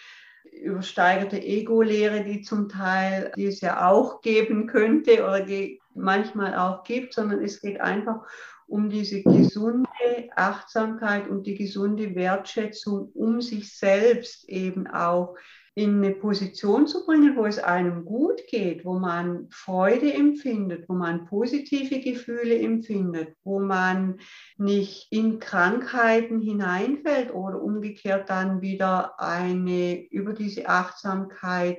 übersteigerte 0.53 1.41
Ego-Lehre, 1.43 2.25
die 2.25 2.43
zum 2.43 2.69
Teil, 2.69 3.33
die 3.37 3.47
es 3.47 3.61
ja 3.61 3.89
auch 3.89 4.21
geben 4.21 4.67
könnte 4.67 5.25
oder 5.25 5.47
manchmal 5.95 6.57
auch 6.57 6.85
gibt, 6.85 7.15
sondern 7.15 7.43
es 7.43 7.61
geht 7.61 7.81
einfach 7.81 8.23
um 8.67 8.89
diese 8.89 9.23
gesunde 9.23 9.89
Achtsamkeit 10.37 11.29
und 11.29 11.47
die 11.47 11.57
gesunde 11.57 12.15
Wertschätzung, 12.15 13.11
um 13.13 13.41
sich 13.43 13.77
selbst 13.77 14.49
eben 14.49 14.87
auch 14.87 15.37
in 15.75 16.05
eine 16.05 16.15
Position 16.15 16.87
zu 16.87 17.07
bringen, 17.07 17.35
wo 17.37 17.47
es 17.47 17.59
einem 17.59 18.05
gut 18.05 18.47
geht, 18.47 18.85
wo 18.85 18.99
man 18.99 19.49
Freude 19.51 20.13
empfindet, 20.13 20.87
wo 20.89 20.93
man 20.93 21.25
positive 21.25 22.01
Gefühle 22.01 22.59
empfindet, 22.59 23.35
wo 23.43 23.59
man 23.59 24.19
nicht 24.59 25.11
in 25.11 25.39
Krankheiten 25.39 26.41
hineinfällt 26.41 27.33
oder 27.33 27.63
umgekehrt 27.63 28.29
dann 28.29 28.61
wieder 28.61 29.19
eine 29.19 30.05
über 30.11 30.35
diese 30.35 30.69
Achtsamkeit 30.69 31.79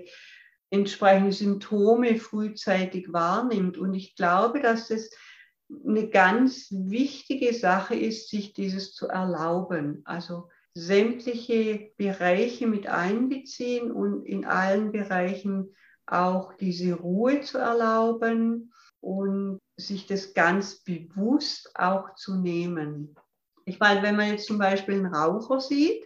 entsprechende 0.72 1.32
Symptome 1.32 2.16
frühzeitig 2.16 3.14
wahrnimmt. 3.14 3.78
Und 3.78 3.94
ich 3.94 4.16
glaube, 4.16 4.60
dass 4.60 4.88
das 4.88 5.12
eine 5.88 6.10
ganz 6.10 6.68
wichtige 6.72 7.54
Sache 7.54 7.94
ist, 7.94 8.30
sich 8.30 8.54
dieses 8.54 8.94
zu 8.94 9.08
erlauben. 9.08 10.02
Also 10.06 10.50
sämtliche 10.76 11.92
Bereiche 11.98 12.68
mit 12.68 12.88
einbeziehen 12.88 13.92
und 13.92 14.26
in 14.26 14.46
allen 14.46 14.92
Bereichen 14.92 15.76
auch 16.06 16.54
diese 16.54 16.96
Ruhe 16.96 17.42
zu 17.42 17.58
erlauben 17.58 18.74
und 19.00 19.60
sich 19.78 20.08
das 20.08 20.34
ganz 20.34 20.84
bewusst 20.84 21.72
auch 21.76 22.16
zu 22.16 22.36
nehmen. 22.36 23.16
Ich 23.66 23.80
meine, 23.80 24.02
wenn 24.02 24.16
man 24.16 24.30
jetzt 24.30 24.48
zum 24.48 24.58
Beispiel 24.58 24.96
einen 24.96 25.14
Raucher 25.14 25.62
sieht, 25.62 26.06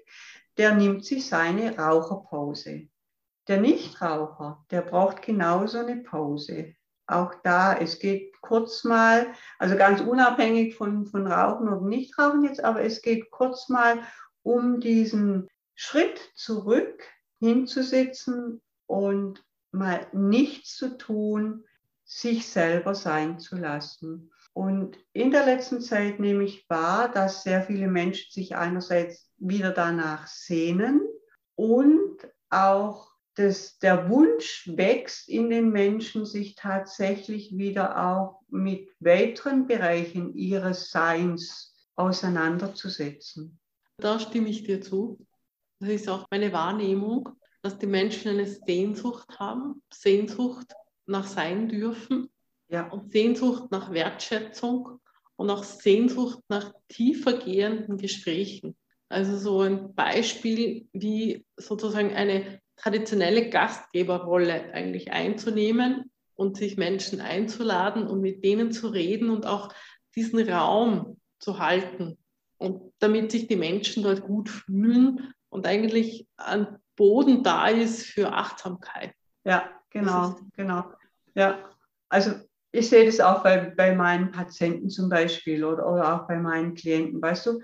der 0.58 0.76
nimmt 0.76 1.06
sich 1.06 1.28
seine 1.28 1.78
Raucherpause. 1.78 2.88
Der 3.48 3.62
Nichtraucher, 3.62 4.66
der 4.72 4.82
braucht 4.82 5.22
genauso 5.22 5.80
eine 5.80 5.98
Pause. 5.98 6.74
Auch 7.08 7.34
da, 7.44 7.78
es 7.78 8.00
geht 8.00 8.42
kurz 8.42 8.84
mal, 8.84 9.28
also 9.60 9.78
ganz 9.78 10.02
unabhängig 10.02 10.76
von, 10.76 11.06
von 11.06 11.26
Rauchen 11.26 11.70
oder 11.70 11.82
Nichtrauchen 11.82 12.44
jetzt, 12.44 12.64
aber 12.64 12.82
es 12.82 13.02
geht 13.02 13.32
kurz 13.32 13.70
mal 13.70 14.02
um 14.48 14.80
diesen 14.80 15.50
Schritt 15.76 16.22
zurück 16.34 17.04
hinzusetzen 17.40 18.62
und 18.86 19.44
mal 19.72 20.08
nichts 20.14 20.78
zu 20.78 20.98
tun, 20.98 21.66
sich 22.06 22.48
selber 22.48 22.96
sein 22.96 23.40
zu 23.40 23.58
lassen. 23.58 24.32
Und 24.54 24.98
in 25.12 25.32
der 25.32 25.46
letzten 25.46 25.82
Zeit 25.82 26.22
nehme 26.22 26.46
ich 26.46 26.66
wahr, 26.70 27.12
dass 27.12 27.44
sehr 27.44 27.62
viele 27.62 27.90
Menschen 27.90 28.32
sich 28.32 28.56
einerseits 28.56 29.30
wieder 29.36 29.72
danach 29.72 30.28
sehnen 30.28 31.02
und 31.56 32.18
auch 32.50 33.12
dass 33.36 33.78
der 33.80 34.10
Wunsch 34.10 34.68
wächst 34.78 35.28
in 35.28 35.50
den 35.50 35.72
Menschen, 35.72 36.26
sich 36.26 36.56
tatsächlich 36.56 37.56
wieder 37.56 38.02
auch 38.02 38.40
mit 38.48 38.90
weiteren 39.00 39.68
Bereichen 39.68 40.34
ihres 40.34 40.90
Seins 40.90 41.76
auseinanderzusetzen. 41.96 43.60
Da 44.00 44.20
stimme 44.20 44.50
ich 44.50 44.64
dir 44.64 44.80
zu. 44.80 45.18
Das 45.80 45.90
ist 45.90 46.10
auch 46.10 46.28
meine 46.30 46.54
Wahrnehmung, 46.54 47.30
dass 47.64 47.80
die 47.80 47.88
Menschen 47.88 48.30
eine 48.30 48.46
Sehnsucht 48.46 49.40
haben, 49.40 49.82
Sehnsucht 49.92 50.68
nach 51.08 51.26
sein 51.26 51.68
dürfen 51.68 52.30
ja. 52.68 52.88
und 52.90 53.12
Sehnsucht 53.12 53.72
nach 53.72 53.92
Wertschätzung 53.92 55.00
und 55.36 55.50
auch 55.50 55.64
Sehnsucht 55.64 56.40
nach 56.48 56.74
tiefer 56.90 57.34
gehenden 57.40 57.98
Gesprächen. 57.98 58.76
Also 59.10 59.38
so 59.38 59.62
ein 59.62 59.96
Beispiel, 59.96 60.88
wie 60.94 61.46
sozusagen 61.56 62.14
eine 62.14 62.62
traditionelle 62.76 63.50
Gastgeberrolle 63.50 64.74
eigentlich 64.74 65.12
einzunehmen 65.12 66.12
und 66.36 66.58
sich 66.58 66.78
Menschen 66.78 67.20
einzuladen 67.20 68.06
und 68.06 68.22
mit 68.22 68.44
denen 68.44 68.72
zu 68.72 68.90
reden 68.90 69.32
und 69.32 69.48
auch 69.48 69.74
diesen 70.16 70.48
Raum 70.48 71.20
zu 71.40 71.58
halten 71.58 72.18
und 72.58 72.94
damit 73.00 73.32
sich 73.32 73.48
die 73.48 73.56
Menschen 73.56 74.04
dort 74.04 74.22
gut 74.22 74.50
fühlen 74.50 75.34
und 75.50 75.68
eigentlich 75.68 76.28
ein 76.38 76.78
Boden 76.96 77.44
da 77.44 77.68
ist 77.68 78.06
für 78.06 78.34
Achtsamkeit. 78.34 79.14
Ja, 79.44 79.70
genau, 79.90 80.36
genau. 80.56 80.92
Ja, 81.36 81.70
also 82.10 82.32
ich 82.72 82.90
sehe 82.90 83.06
das 83.06 83.20
auch 83.20 83.44
bei, 83.44 83.74
bei 83.76 83.96
meinen 83.96 84.32
Patienten 84.32 84.90
zum 84.90 85.10
Beispiel 85.10 85.64
oder, 85.64 85.92
oder 85.92 86.16
auch 86.16 86.28
bei 86.28 86.38
meinen 86.38 86.74
Klienten. 86.74 87.22
Weißt 87.22 87.46
du, 87.46 87.62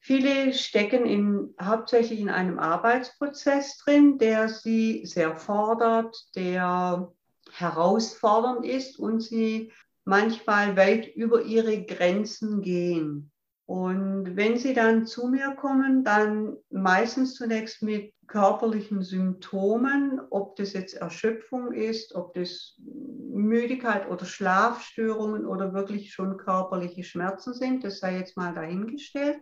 viele 0.00 0.52
stecken 0.52 1.06
in, 1.06 1.54
hauptsächlich 1.60 2.20
in 2.20 2.28
einem 2.28 2.58
Arbeitsprozess 2.58 3.78
drin, 3.78 4.18
der 4.18 4.48
sie 4.48 5.06
sehr 5.06 5.36
fordert, 5.36 6.16
der 6.34 7.12
herausfordernd 7.52 8.66
ist 8.66 8.98
und 8.98 9.20
sie 9.20 9.72
manchmal 10.04 10.76
weit 10.76 11.06
über 11.14 11.42
ihre 11.42 11.84
Grenzen 11.84 12.60
gehen. 12.60 13.32
Und 13.66 14.36
wenn 14.36 14.56
sie 14.56 14.74
dann 14.74 15.06
zu 15.06 15.26
mir 15.26 15.56
kommen, 15.56 16.04
dann 16.04 16.56
meistens 16.70 17.34
zunächst 17.34 17.82
mit 17.82 18.14
körperlichen 18.28 19.02
Symptomen, 19.02 20.20
ob 20.30 20.54
das 20.56 20.72
jetzt 20.72 20.94
Erschöpfung 20.94 21.72
ist, 21.72 22.14
ob 22.14 22.32
das 22.34 22.76
Müdigkeit 22.78 24.08
oder 24.08 24.24
Schlafstörungen 24.24 25.46
oder 25.46 25.74
wirklich 25.74 26.12
schon 26.12 26.36
körperliche 26.36 27.02
Schmerzen 27.02 27.54
sind, 27.54 27.82
das 27.82 27.98
sei 27.98 28.18
jetzt 28.18 28.36
mal 28.36 28.54
dahingestellt. 28.54 29.38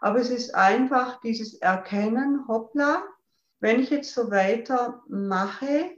Aber 0.00 0.20
es 0.20 0.30
ist 0.30 0.54
einfach 0.54 1.20
dieses 1.20 1.54
Erkennen, 1.54 2.46
hoppla, 2.46 3.02
wenn 3.58 3.80
ich 3.80 3.90
jetzt 3.90 4.14
so 4.14 4.30
weiter 4.30 5.02
mache, 5.08 5.97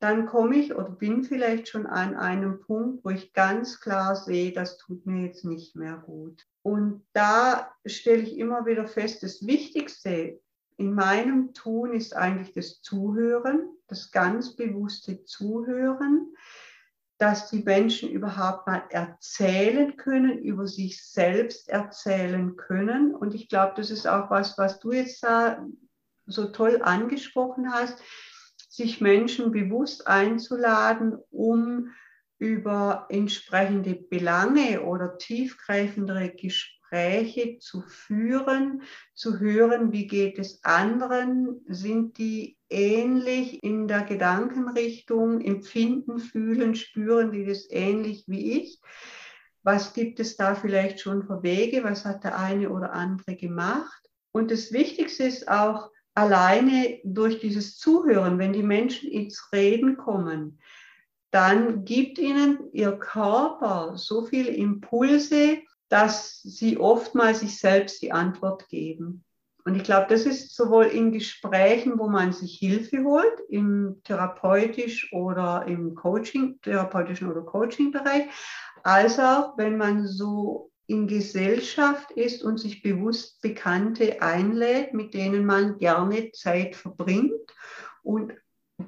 dann 0.00 0.24
komme 0.24 0.56
ich 0.56 0.74
oder 0.74 0.90
bin 0.90 1.24
vielleicht 1.24 1.68
schon 1.68 1.86
an 1.86 2.16
einem 2.16 2.60
Punkt, 2.60 3.04
wo 3.04 3.10
ich 3.10 3.34
ganz 3.34 3.80
klar 3.80 4.16
sehe, 4.16 4.50
das 4.50 4.78
tut 4.78 5.04
mir 5.04 5.26
jetzt 5.26 5.44
nicht 5.44 5.76
mehr 5.76 5.98
gut. 5.98 6.46
Und 6.62 7.04
da 7.12 7.70
stelle 7.84 8.22
ich 8.22 8.38
immer 8.38 8.64
wieder 8.64 8.86
fest, 8.86 9.22
das 9.22 9.46
Wichtigste 9.46 10.40
in 10.78 10.94
meinem 10.94 11.52
Tun 11.52 11.92
ist 11.92 12.16
eigentlich 12.16 12.54
das 12.54 12.80
Zuhören, 12.80 13.68
das 13.88 14.10
ganz 14.10 14.56
bewusste 14.56 15.26
Zuhören, 15.26 16.34
dass 17.18 17.50
die 17.50 17.62
Menschen 17.62 18.08
überhaupt 18.08 18.66
mal 18.66 18.82
erzählen 18.88 19.98
können, 19.98 20.38
über 20.38 20.66
sich 20.66 21.06
selbst 21.06 21.68
erzählen 21.68 22.56
können. 22.56 23.14
Und 23.14 23.34
ich 23.34 23.50
glaube, 23.50 23.74
das 23.76 23.90
ist 23.90 24.06
auch 24.06 24.30
was, 24.30 24.56
was 24.56 24.80
du 24.80 24.92
jetzt 24.92 25.22
da 25.22 25.62
so 26.24 26.46
toll 26.46 26.80
angesprochen 26.82 27.70
hast 27.70 28.02
sich 28.70 29.00
Menschen 29.00 29.50
bewusst 29.50 30.06
einzuladen, 30.06 31.18
um 31.30 31.90
über 32.38 33.06
entsprechende 33.10 33.94
Belange 33.94 34.82
oder 34.82 35.18
tiefgreifendere 35.18 36.30
Gespräche 36.30 37.58
zu 37.58 37.82
führen, 37.82 38.82
zu 39.12 39.40
hören, 39.40 39.92
wie 39.92 40.06
geht 40.06 40.38
es 40.38 40.64
anderen, 40.64 41.60
sind 41.66 42.16
die 42.16 42.56
ähnlich 42.70 43.62
in 43.62 43.88
der 43.88 44.02
Gedankenrichtung, 44.02 45.40
empfinden, 45.40 46.18
fühlen, 46.20 46.76
spüren 46.76 47.32
die 47.32 47.44
das 47.44 47.66
ähnlich 47.70 48.24
wie 48.28 48.60
ich. 48.60 48.80
Was 49.62 49.92
gibt 49.92 50.20
es 50.20 50.36
da 50.36 50.54
vielleicht 50.54 51.00
schon 51.00 51.24
für 51.24 51.42
Wege? 51.42 51.82
Was 51.82 52.04
hat 52.04 52.22
der 52.22 52.38
eine 52.38 52.70
oder 52.70 52.92
andere 52.92 53.36
gemacht? 53.36 54.08
Und 54.32 54.52
das 54.52 54.72
Wichtigste 54.72 55.24
ist 55.24 55.48
auch, 55.48 55.90
alleine 56.14 56.98
durch 57.04 57.40
dieses 57.40 57.78
Zuhören, 57.78 58.38
wenn 58.38 58.52
die 58.52 58.62
Menschen 58.62 59.10
ins 59.10 59.50
Reden 59.52 59.96
kommen, 59.96 60.58
dann 61.30 61.84
gibt 61.84 62.18
ihnen 62.18 62.58
ihr 62.72 62.92
Körper 62.92 63.92
so 63.96 64.24
viele 64.24 64.50
Impulse, 64.50 65.58
dass 65.88 66.40
sie 66.42 66.78
oftmals 66.78 67.40
sich 67.40 67.58
selbst 67.58 68.02
die 68.02 68.12
Antwort 68.12 68.68
geben. 68.68 69.24
Und 69.64 69.74
ich 69.76 69.84
glaube, 69.84 70.06
das 70.08 70.24
ist 70.24 70.56
sowohl 70.56 70.86
in 70.86 71.12
Gesprächen, 71.12 71.98
wo 71.98 72.08
man 72.08 72.32
sich 72.32 72.58
Hilfe 72.58 73.04
holt, 73.04 73.40
im 73.48 74.00
therapeutisch 74.04 75.12
oder 75.12 75.64
im 75.66 75.94
Coaching, 75.94 76.58
therapeutischen 76.62 77.30
oder 77.30 77.42
Coaching-Bereich, 77.42 78.24
als 78.82 79.18
auch 79.18 79.58
wenn 79.58 79.76
man 79.76 80.06
so 80.06 80.69
in 80.90 81.06
Gesellschaft 81.06 82.10
ist 82.10 82.42
und 82.42 82.58
sich 82.58 82.82
bewusst 82.82 83.40
Bekannte 83.42 84.20
einlädt, 84.20 84.92
mit 84.92 85.14
denen 85.14 85.46
man 85.46 85.78
gerne 85.78 86.32
Zeit 86.32 86.74
verbringt 86.74 87.54
und 88.02 88.32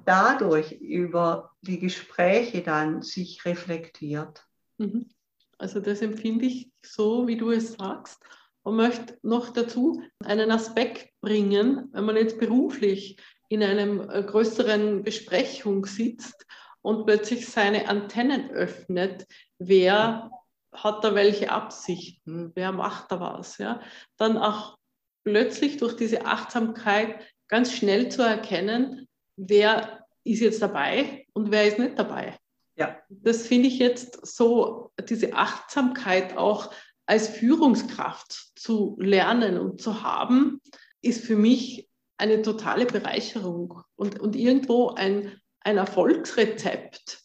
dadurch 0.04 0.73
über 0.73 1.52
die 1.61 1.78
Gespräche 1.78 2.62
dann 2.62 3.02
sich 3.02 3.44
reflektiert. 3.44 4.44
Mhm. 4.78 5.11
Also 5.59 5.78
das 5.78 6.02
empfinde 6.02 6.47
ich 6.47 6.73
so, 6.85 7.28
wie 7.28 7.37
du 7.37 7.52
es 7.52 7.75
sagst 7.75 8.21
und 8.64 8.75
möchte 8.75 9.16
noch 9.23 9.50
dazu 9.50 10.02
einen 10.25 10.50
Aspekt 10.50 11.09
bringen, 11.21 11.88
wenn 11.92 12.04
man 12.04 12.16
jetzt 12.16 12.40
beruflich 12.40 13.16
in 13.49 13.62
einem 13.62 14.11
äh, 14.11 14.25
größeren 14.25 15.04
Besprechung 15.04 15.87
sitzt 15.87 16.47
und 16.80 17.06
plötzlich 17.06 17.47
seine 17.47 17.88
Antennen 17.88 18.50
öffnet, 18.50 19.28
wer 19.59 20.32
hat 20.72 21.04
da 21.04 21.14
welche 21.14 21.50
Absichten, 21.50 22.52
wer 22.54 22.72
macht 22.72 23.12
da 23.12 23.20
was, 23.20 23.58
ja, 23.58 23.80
dann 24.16 24.38
auch 24.38 24.78
plötzlich 25.24 25.76
durch 25.76 25.96
diese 25.96 26.24
Achtsamkeit 26.24 27.20
ganz 27.48 27.72
schnell 27.72 28.08
zu 28.08 28.22
erkennen, 28.22 29.06
wer 29.36 30.06
ist 30.24 30.40
jetzt 30.40 30.62
dabei 30.62 31.26
und 31.34 31.50
wer 31.50 31.66
ist 31.66 31.78
nicht 31.78 31.98
dabei. 31.98 32.38
Ja. 32.76 32.96
Das 33.08 33.46
finde 33.46 33.68
ich 33.68 33.78
jetzt 33.78 34.26
so, 34.26 34.90
diese 35.08 35.34
Achtsamkeit 35.34 36.36
auch 36.36 36.72
als 37.06 37.28
Führungskraft 37.28 38.52
zu 38.54 38.96
lernen 38.98 39.58
und 39.58 39.80
zu 39.82 40.02
haben, 40.02 40.60
ist 41.02 41.24
für 41.24 41.36
mich 41.36 41.88
eine 42.16 42.42
totale 42.42 42.86
Bereicherung 42.86 43.82
und, 43.96 44.20
und 44.20 44.36
irgendwo 44.36 44.90
ein, 44.90 45.40
ein 45.60 45.76
Erfolgsrezept, 45.76 47.20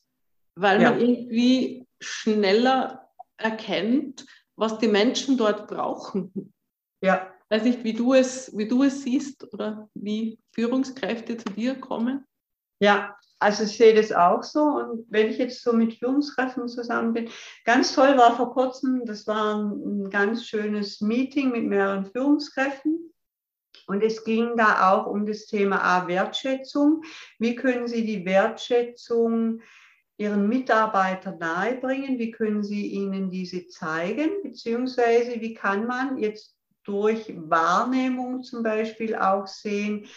weil 0.55 0.81
ja. 0.81 0.91
man 0.91 0.99
irgendwie 0.99 1.87
schneller 2.01 3.06
erkennt, 3.37 4.25
was 4.55 4.77
die 4.79 4.87
Menschen 4.87 5.37
dort 5.37 5.67
brauchen. 5.67 6.53
Ja. 7.01 7.31
Weiß 7.49 7.63
nicht, 7.63 7.83
wie 7.85 7.93
du 7.93 8.13
es, 8.13 8.55
wie 8.57 8.67
du 8.67 8.83
es 8.83 9.03
siehst 9.03 9.53
oder 9.53 9.89
wie 9.93 10.37
Führungskräfte 10.51 11.37
zu 11.37 11.49
dir 11.53 11.75
kommen. 11.75 12.25
Ja, 12.79 13.15
also 13.39 13.63
ich 13.63 13.77
sehe 13.77 13.95
das 13.95 14.11
auch 14.11 14.43
so. 14.43 14.61
Und 14.61 15.05
wenn 15.09 15.29
ich 15.29 15.37
jetzt 15.37 15.63
so 15.63 15.71
mit 15.71 15.93
Führungskräften 15.93 16.67
zusammen 16.67 17.13
bin, 17.13 17.29
ganz 17.63 17.93
toll 17.93 18.17
war 18.17 18.35
vor 18.35 18.51
kurzem, 18.53 19.05
das 19.05 19.27
war 19.27 19.63
ein 19.63 20.09
ganz 20.09 20.45
schönes 20.45 20.99
Meeting 20.99 21.51
mit 21.51 21.63
mehreren 21.65 22.05
Führungskräften. 22.05 23.13
Und 23.87 24.03
es 24.03 24.23
ging 24.25 24.57
da 24.57 24.91
auch 24.91 25.07
um 25.07 25.25
das 25.25 25.45
Thema 25.45 25.81
A, 25.81 26.07
Wertschätzung. 26.07 27.03
Wie 27.39 27.55
können 27.55 27.87
Sie 27.87 28.05
die 28.05 28.25
Wertschätzung 28.25 29.61
Ihren 30.17 30.49
Mitarbeitern 30.49 31.37
nahebringen? 31.37 32.17
Wie 32.17 32.31
können 32.31 32.63
Sie 32.63 32.87
ihnen 32.87 33.29
diese 33.29 33.67
zeigen? 33.67 34.29
Beziehungsweise 34.43 35.39
wie 35.39 35.53
kann 35.53 35.85
man 35.85 36.17
jetzt 36.17 36.55
durch 36.83 37.33
Wahrnehmung 37.35 38.43
zum 38.43 38.63
Beispiel 38.63 39.15
auch 39.15 39.45
sehen, 39.45 40.07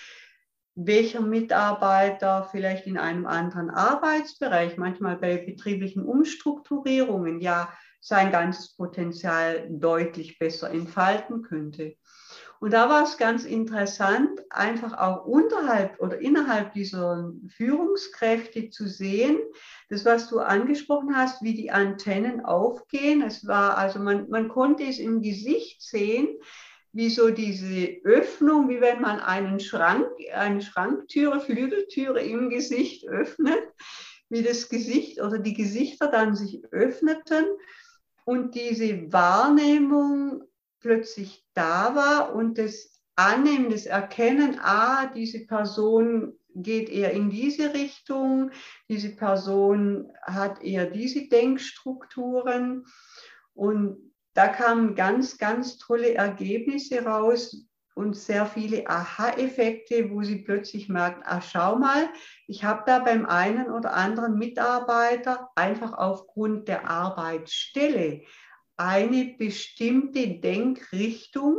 welcher 0.75 1.21
Mitarbeiter 1.21 2.49
vielleicht 2.51 2.87
in 2.87 2.97
einem 2.97 3.27
anderen 3.27 3.71
Arbeitsbereich, 3.71 4.77
manchmal 4.77 5.17
bei 5.17 5.37
betrieblichen 5.37 6.05
Umstrukturierungen, 6.05 7.41
ja 7.41 7.71
sein 8.01 8.33
ganzes 8.33 8.75
Potenzial 8.77 9.69
deutlich 9.69 10.39
besser 10.39 10.71
entfalten 10.71 11.43
könnte. 11.43 11.97
Und 12.61 12.75
da 12.75 12.91
war 12.91 13.05
es 13.05 13.17
ganz 13.17 13.47
interessant, 13.47 14.39
einfach 14.51 14.93
auch 14.99 15.25
unterhalb 15.25 15.99
oder 15.99 16.19
innerhalb 16.21 16.75
dieser 16.75 17.33
Führungskräfte 17.49 18.69
zu 18.69 18.87
sehen, 18.87 19.39
das, 19.89 20.05
was 20.05 20.29
du 20.29 20.41
angesprochen 20.41 21.17
hast, 21.17 21.43
wie 21.43 21.55
die 21.55 21.71
Antennen 21.71 22.45
aufgehen. 22.45 23.23
Es 23.23 23.47
war 23.47 23.79
also, 23.79 23.99
man, 23.99 24.29
man 24.29 24.49
konnte 24.49 24.85
es 24.85 24.99
im 24.99 25.23
Gesicht 25.23 25.81
sehen, 25.81 26.29
wie 26.93 27.09
so 27.09 27.31
diese 27.31 27.97
Öffnung, 28.05 28.69
wie 28.69 28.83
wenn 28.83 29.01
man 29.01 29.21
einen 29.21 29.59
Schrank, 29.61 30.11
eine 30.35 30.61
Schranktüre, 30.61 31.41
Flügeltüre 31.41 32.21
im 32.21 32.51
Gesicht 32.51 33.09
öffnet, 33.09 33.63
wie 34.29 34.43
das 34.43 34.69
Gesicht 34.69 35.23
oder 35.23 35.39
die 35.39 35.55
Gesichter 35.55 36.09
dann 36.09 36.37
sich 36.37 36.63
öffneten 36.73 37.47
und 38.27 38.55
diese 38.55 39.11
Wahrnehmung 39.11 40.45
plötzlich 40.81 41.45
da 41.55 41.95
war 41.95 42.35
und 42.35 42.59
das 42.59 43.01
Annehmen, 43.17 43.71
das 43.71 43.87
Erkennen, 43.87 44.59
ah, 44.61 45.07
diese 45.15 45.47
Person 45.47 46.35
geht 46.55 46.89
eher 46.89 47.13
in 47.13 47.31
diese 47.31 47.75
Richtung, 47.75 48.51
diese 48.89 49.15
Person 49.15 50.11
hat 50.23 50.63
eher 50.63 50.87
diese 50.87 51.29
Denkstrukturen. 51.29 52.87
Und 53.55 54.13
da 54.35 54.49
kamen 54.49 54.95
ganz, 54.95 55.39
ganz 55.39 55.79
tolle 55.79 56.15
Ergebnisse 56.15 57.05
raus 57.05 57.67
und 57.95 58.17
sehr 58.17 58.47
viele 58.47 58.89
Aha-Effekte, 58.89 60.11
wo 60.11 60.23
sie 60.23 60.43
plötzlich 60.43 60.89
merken, 60.89 61.23
ach 61.25 61.43
schau 61.43 61.77
mal, 61.77 62.09
ich 62.47 62.65
habe 62.65 62.85
da 62.87 63.01
beim 63.01 63.27
einen 63.27 63.71
oder 63.71 63.95
anderen 63.95 64.39
Mitarbeiter 64.39 65.51
einfach 65.55 65.93
aufgrund 65.93 66.69
der 66.69 66.89
Arbeitsstelle 66.89 68.23
eine 68.81 69.35
bestimmte 69.37 70.27
Denkrichtung, 70.41 71.59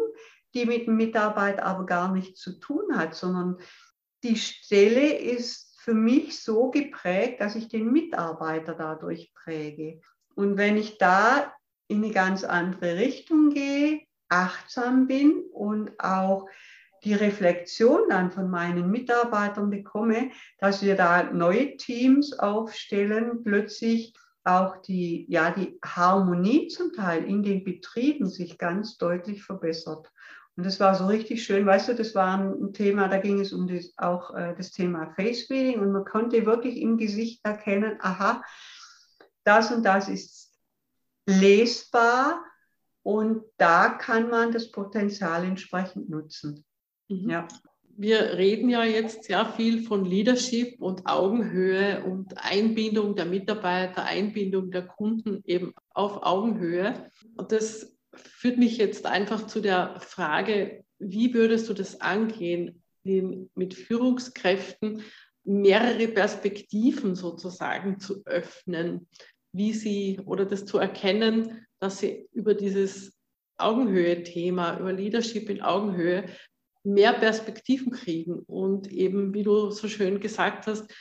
die 0.55 0.65
mit 0.65 0.87
dem 0.87 0.97
Mitarbeiter 0.97 1.63
aber 1.65 1.85
gar 1.85 2.11
nichts 2.11 2.41
zu 2.41 2.59
tun 2.59 2.97
hat, 2.97 3.13
sondern 3.13 3.57
die 4.23 4.35
Stelle 4.35 5.17
ist 5.17 5.79
für 5.79 5.93
mich 5.93 6.41
so 6.41 6.71
geprägt, 6.71 7.39
dass 7.39 7.55
ich 7.55 7.67
den 7.67 7.91
Mitarbeiter 7.91 8.73
dadurch 8.73 9.31
präge. 9.35 10.01
Und 10.35 10.57
wenn 10.57 10.77
ich 10.77 10.97
da 10.97 11.53
in 11.87 12.03
eine 12.03 12.11
ganz 12.11 12.43
andere 12.43 12.97
Richtung 12.97 13.51
gehe, 13.51 14.01
achtsam 14.29 15.05
bin 15.05 15.43
und 15.53 15.99
auch 15.99 16.47
die 17.03 17.13
Reflexion 17.13 18.09
dann 18.09 18.31
von 18.31 18.49
meinen 18.49 18.89
Mitarbeitern 18.89 19.69
bekomme, 19.69 20.31
dass 20.59 20.83
wir 20.83 20.95
da 20.95 21.23
neue 21.23 21.77
Teams 21.77 22.37
aufstellen, 22.37 23.43
plötzlich 23.43 24.13
auch 24.43 24.77
die, 24.77 25.25
ja, 25.29 25.51
die 25.51 25.77
Harmonie 25.83 26.67
zum 26.67 26.93
Teil 26.93 27.23
in 27.25 27.43
den 27.43 27.63
Betrieben 27.63 28.27
sich 28.27 28.57
ganz 28.57 28.97
deutlich 28.97 29.43
verbessert. 29.43 30.11
Und 30.55 30.65
das 30.65 30.79
war 30.79 30.95
so 30.95 31.07
richtig 31.07 31.43
schön. 31.43 31.65
Weißt 31.65 31.89
du, 31.89 31.95
das 31.95 32.13
war 32.13 32.37
ein 32.37 32.73
Thema, 32.73 33.07
da 33.07 33.17
ging 33.17 33.39
es 33.39 33.53
um 33.53 33.67
das, 33.67 33.93
auch 33.97 34.35
äh, 34.35 34.53
das 34.55 34.71
Thema 34.71 35.13
Face 35.15 35.49
Reading 35.49 35.79
und 35.79 35.91
man 35.91 36.05
konnte 36.05 36.45
wirklich 36.45 36.77
im 36.77 36.97
Gesicht 36.97 37.45
erkennen, 37.45 37.97
aha, 38.01 38.43
das 39.43 39.71
und 39.71 39.83
das 39.83 40.09
ist 40.09 40.51
lesbar 41.25 42.43
und 43.03 43.43
da 43.57 43.89
kann 43.89 44.29
man 44.29 44.51
das 44.51 44.71
Potenzial 44.71 45.43
entsprechend 45.45 46.09
nutzen. 46.09 46.65
Mhm. 47.09 47.29
Ja. 47.29 47.47
Wir 47.97 48.37
reden 48.37 48.69
ja 48.69 48.83
jetzt 48.83 49.25
sehr 49.25 49.45
viel 49.45 49.83
von 49.83 50.05
Leadership 50.05 50.81
und 50.81 51.05
Augenhöhe 51.05 52.03
und 52.03 52.33
Einbindung 52.37 53.15
der 53.15 53.25
Mitarbeiter, 53.25 54.05
Einbindung 54.05 54.71
der 54.71 54.87
Kunden 54.87 55.41
eben 55.45 55.73
auf 55.91 56.23
Augenhöhe. 56.23 57.09
Und 57.35 57.51
das 57.51 57.95
führt 58.13 58.57
mich 58.57 58.77
jetzt 58.77 59.05
einfach 59.05 59.47
zu 59.47 59.61
der 59.61 59.99
Frage, 59.99 60.83
wie 60.99 61.33
würdest 61.33 61.69
du 61.69 61.73
das 61.73 62.01
angehen, 62.01 62.81
mit 63.03 63.73
Führungskräften 63.73 65.01
mehrere 65.43 66.07
Perspektiven 66.07 67.15
sozusagen 67.15 67.99
zu 67.99 68.21
öffnen? 68.25 69.07
wie 69.53 69.73
sie 69.73 70.19
oder 70.25 70.45
das 70.45 70.65
zu 70.65 70.77
erkennen, 70.77 71.65
dass 71.79 71.99
sie 71.99 72.27
über 72.31 72.53
dieses 72.53 73.13
Augenhöhe-Thema, 73.57 74.79
über 74.79 74.93
Leadership 74.93 75.49
in 75.49 75.61
Augenhöhe 75.61 76.25
mehr 76.83 77.13
Perspektiven 77.13 77.91
kriegen 77.91 78.39
und 78.39 78.91
eben, 78.91 79.33
wie 79.33 79.43
du 79.43 79.71
so 79.71 79.87
schön 79.87 80.19
gesagt 80.19 80.67
hast, 80.67 80.91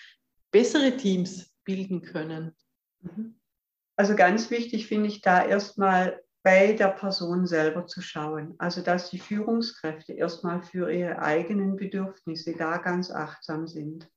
bessere 0.50 0.96
Teams 0.96 1.52
bilden 1.64 2.02
können. 2.02 2.54
Mhm. 3.00 3.36
Also 3.96 4.16
ganz 4.16 4.50
wichtig 4.50 4.86
finde 4.86 5.08
ich 5.08 5.20
da 5.20 5.44
erstmal 5.44 6.20
bei 6.42 6.72
der 6.72 6.88
Person 6.88 7.46
selber 7.46 7.86
zu 7.86 8.00
schauen. 8.00 8.54
Also 8.58 8.80
dass 8.82 9.10
die 9.10 9.18
Führungskräfte 9.18 10.14
erstmal 10.14 10.62
für 10.62 10.90
ihre 10.90 11.18
eigenen 11.20 11.76
Bedürfnisse 11.76 12.54
da 12.56 12.78
ganz 12.78 13.10
achtsam 13.10 13.66
sind. 13.66 14.08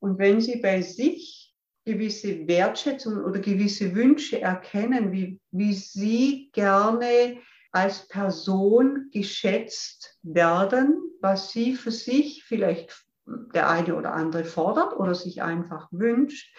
Und 0.00 0.18
wenn 0.18 0.40
sie 0.40 0.60
bei 0.60 0.80
sich 0.80 1.54
gewisse 1.84 2.46
Wertschätzung 2.46 3.24
oder 3.24 3.40
gewisse 3.40 3.94
Wünsche 3.94 4.40
erkennen, 4.40 5.12
wie, 5.12 5.40
wie 5.50 5.74
sie 5.74 6.50
gerne 6.52 7.38
als 7.78 8.08
Person 8.08 9.08
geschätzt 9.12 10.18
werden, 10.22 11.00
was 11.20 11.52
sie 11.52 11.76
für 11.76 11.92
sich 11.92 12.42
vielleicht 12.42 13.06
der 13.54 13.70
eine 13.70 13.94
oder 13.94 14.14
andere 14.14 14.44
fordert 14.44 14.96
oder 14.96 15.14
sich 15.14 15.42
einfach 15.42 15.88
wünscht. 15.92 16.56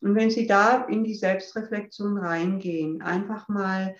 Und 0.00 0.14
wenn 0.14 0.30
Sie 0.30 0.46
da 0.46 0.84
in 0.84 1.02
die 1.02 1.14
Selbstreflexion 1.14 2.18
reingehen, 2.18 3.02
einfach 3.02 3.48
mal, 3.48 3.96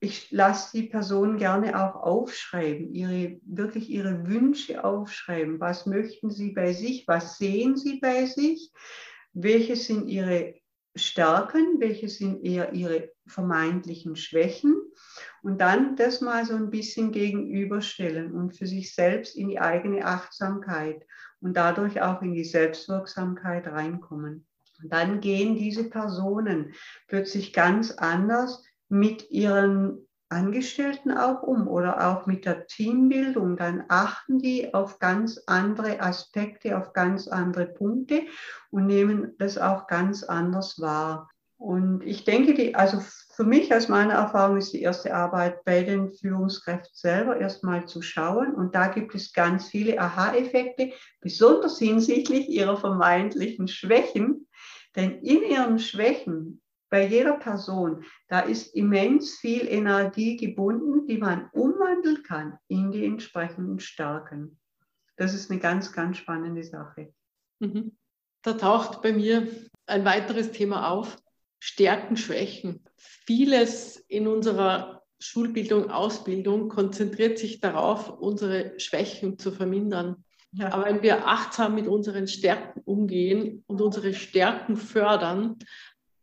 ich 0.00 0.32
lasse 0.32 0.76
die 0.76 0.88
Person 0.88 1.36
gerne 1.36 1.80
auch 1.80 1.94
aufschreiben, 2.02 2.92
ihre, 2.92 3.38
wirklich 3.44 3.88
ihre 3.88 4.26
Wünsche 4.26 4.82
aufschreiben. 4.82 5.60
Was 5.60 5.86
möchten 5.86 6.30
Sie 6.30 6.50
bei 6.50 6.72
sich? 6.72 7.06
Was 7.06 7.38
sehen 7.38 7.76
Sie 7.76 8.00
bei 8.00 8.26
sich? 8.26 8.72
Welche 9.34 9.76
sind 9.76 10.08
Ihre 10.08 10.54
Stärken? 10.96 11.78
Welche 11.78 12.08
sind 12.08 12.44
eher 12.44 12.72
Ihre 12.72 13.10
vermeintlichen 13.26 14.16
Schwächen? 14.16 14.74
Und 15.42 15.60
dann 15.60 15.96
das 15.96 16.20
mal 16.20 16.44
so 16.44 16.54
ein 16.54 16.70
bisschen 16.70 17.12
gegenüberstellen 17.12 18.32
und 18.32 18.56
für 18.56 18.66
sich 18.66 18.94
selbst 18.94 19.36
in 19.36 19.48
die 19.48 19.60
eigene 19.60 20.04
Achtsamkeit 20.04 21.06
und 21.40 21.56
dadurch 21.56 22.00
auch 22.02 22.22
in 22.22 22.32
die 22.32 22.44
Selbstwirksamkeit 22.44 23.66
reinkommen. 23.66 24.46
Und 24.82 24.92
dann 24.92 25.20
gehen 25.20 25.56
diese 25.56 25.84
Personen 25.84 26.74
plötzlich 27.08 27.52
ganz 27.52 27.92
anders 27.92 28.62
mit 28.88 29.30
ihren 29.30 30.05
Angestellten 30.28 31.12
auch 31.12 31.42
um 31.42 31.68
oder 31.68 32.08
auch 32.08 32.26
mit 32.26 32.44
der 32.44 32.66
Teambildung. 32.66 33.56
Dann 33.56 33.84
achten 33.88 34.38
die 34.38 34.74
auf 34.74 34.98
ganz 34.98 35.40
andere 35.46 36.00
Aspekte, 36.00 36.76
auf 36.76 36.92
ganz 36.92 37.28
andere 37.28 37.66
Punkte 37.66 38.22
und 38.70 38.86
nehmen 38.86 39.34
das 39.38 39.58
auch 39.58 39.86
ganz 39.86 40.22
anders 40.24 40.80
wahr. 40.80 41.28
Und 41.58 42.02
ich 42.04 42.24
denke, 42.24 42.52
die, 42.52 42.74
also 42.74 43.00
für 43.34 43.44
mich 43.44 43.74
aus 43.74 43.88
meiner 43.88 44.14
Erfahrung 44.14 44.58
ist 44.58 44.72
die 44.72 44.82
erste 44.82 45.14
Arbeit 45.14 45.64
bei 45.64 45.82
den 45.82 46.10
Führungskräften 46.10 46.92
selber 46.92 47.38
erstmal 47.38 47.86
zu 47.86 48.02
schauen. 48.02 48.54
Und 48.54 48.74
da 48.74 48.88
gibt 48.88 49.14
es 49.14 49.32
ganz 49.32 49.68
viele 49.68 49.98
Aha-Effekte, 49.98 50.92
besonders 51.20 51.78
hinsichtlich 51.78 52.48
ihrer 52.48 52.76
vermeintlichen 52.76 53.68
Schwächen. 53.68 54.48
Denn 54.96 55.20
in 55.22 55.42
ihren 55.44 55.78
Schwächen, 55.78 56.60
bei 56.96 57.06
jeder 57.06 57.34
Person, 57.34 58.06
da 58.28 58.40
ist 58.40 58.74
immens 58.74 59.36
viel 59.36 59.68
Energie 59.68 60.38
gebunden, 60.38 61.06
die 61.06 61.18
man 61.18 61.50
umwandeln 61.52 62.22
kann 62.22 62.58
in 62.68 62.90
die 62.90 63.04
entsprechenden 63.04 63.80
Stärken. 63.80 64.58
Das 65.18 65.34
ist 65.34 65.50
eine 65.50 65.60
ganz, 65.60 65.92
ganz 65.92 66.16
spannende 66.16 66.64
Sache. 66.64 67.12
Mhm. 67.58 67.98
Da 68.40 68.54
taucht 68.54 69.02
bei 69.02 69.12
mir 69.12 69.46
ein 69.84 70.06
weiteres 70.06 70.52
Thema 70.52 70.88
auf, 70.88 71.18
Stärken, 71.58 72.16
Schwächen. 72.16 72.82
Vieles 72.96 73.98
in 74.08 74.26
unserer 74.26 75.02
Schulbildung, 75.18 75.90
Ausbildung 75.90 76.70
konzentriert 76.70 77.38
sich 77.38 77.60
darauf, 77.60 78.08
unsere 78.08 78.80
Schwächen 78.80 79.38
zu 79.38 79.52
vermindern. 79.52 80.24
Ja. 80.52 80.72
Aber 80.72 80.86
wenn 80.86 81.02
wir 81.02 81.26
achtsam 81.26 81.74
mit 81.74 81.88
unseren 81.88 82.26
Stärken 82.26 82.80
umgehen 82.86 83.64
und 83.66 83.82
unsere 83.82 84.14
Stärken 84.14 84.78
fördern. 84.78 85.58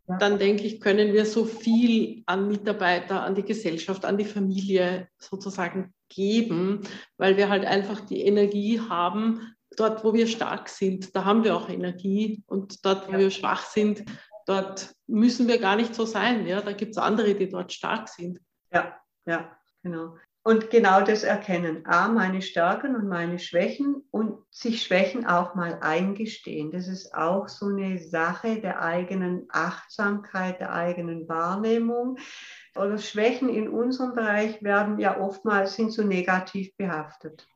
Dann 0.07 0.37
denke 0.37 0.63
ich, 0.63 0.81
können 0.81 1.13
wir 1.13 1.25
so 1.25 1.45
viel 1.45 2.23
an 2.25 2.47
Mitarbeiter, 2.47 3.23
an 3.23 3.35
die 3.35 3.43
Gesellschaft, 3.43 4.03
an 4.05 4.17
die 4.17 4.25
Familie 4.25 5.07
sozusagen 5.17 5.93
geben, 6.09 6.81
weil 7.17 7.37
wir 7.37 7.49
halt 7.49 7.65
einfach 7.65 8.01
die 8.01 8.21
Energie 8.21 8.79
haben, 8.81 9.55
dort, 9.77 10.03
wo 10.03 10.13
wir 10.13 10.27
stark 10.27 10.69
sind, 10.69 11.15
da 11.15 11.25
haben 11.25 11.43
wir 11.43 11.55
auch 11.55 11.69
Energie 11.69 12.43
und 12.47 12.85
dort, 12.85 13.07
wo 13.07 13.13
ja. 13.13 13.19
wir 13.19 13.31
schwach 13.31 13.63
sind, 13.65 14.03
dort 14.45 14.93
müssen 15.07 15.47
wir 15.47 15.59
gar 15.59 15.75
nicht 15.75 15.95
so 15.95 16.05
sein. 16.05 16.45
Ja? 16.47 16.61
Da 16.61 16.73
gibt 16.73 16.91
es 16.91 16.97
andere, 16.97 17.33
die 17.33 17.49
dort 17.49 17.71
stark 17.71 18.09
sind. 18.09 18.39
Ja, 18.71 18.95
ja, 19.25 19.57
genau. 19.81 20.17
Und 20.45 20.69
genau 20.69 21.01
das 21.01 21.23
erkennen. 21.23 21.85
A, 21.85 22.09
meine 22.09 22.41
Stärken 22.41 22.97
und 22.97 23.07
meine 23.07 23.39
Schwächen 23.39 24.03
und 24.11 24.39
sich 24.51 24.83
Schwächen 24.83 25.25
auch 25.25 25.55
mal 25.55 25.79
eingestehen. 25.79 26.69
Das 26.69 26.89
ist 26.89 27.15
auch 27.15 27.47
so 27.47 27.67
eine 27.67 27.97
Sache 27.97 28.59
der 28.59 28.81
eigenen 28.81 29.45
Achtsamkeit, 29.49 30.59
der 30.59 30.73
eigenen 30.73 31.29
Wahrnehmung. 31.29 32.17
Oder 32.75 32.97
Schwächen 32.97 33.47
in 33.47 33.69
unserem 33.69 34.15
Bereich 34.15 34.61
werden 34.61 34.99
ja 34.99 35.17
oftmals 35.17 35.75
sind 35.75 35.91
so 35.91 36.03
negativ 36.03 36.75
behaftet. 36.75 37.47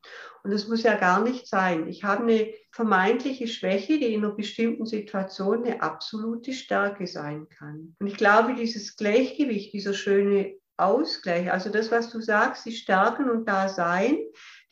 Und 0.43 0.51
das 0.51 0.69
muss 0.69 0.83
ja 0.83 0.95
gar 0.95 1.21
nicht 1.21 1.45
sein. 1.45 1.89
Ich 1.89 2.05
habe 2.05 2.23
eine 2.23 2.53
vermeintliche 2.71 3.47
Schwäche, 3.47 3.99
die 3.99 4.13
in 4.13 4.23
einer 4.23 4.33
bestimmten 4.33 4.85
Situation 4.85 5.65
eine 5.65 5.81
absolute 5.81 6.53
Stärke 6.53 7.05
sein 7.05 7.49
kann. 7.49 7.97
Und 7.99 8.07
ich 8.07 8.15
glaube, 8.15 8.55
dieses 8.55 8.95
Gleichgewicht, 8.95 9.73
dieser 9.73 9.93
schöne 9.93 10.55
Ausgleich, 10.77 11.51
also 11.51 11.69
das, 11.69 11.91
was 11.91 12.09
du 12.09 12.21
sagst, 12.21 12.65
die 12.65 12.71
Stärken 12.71 13.29
und 13.29 13.45
da 13.47 13.69
sein, 13.69 14.17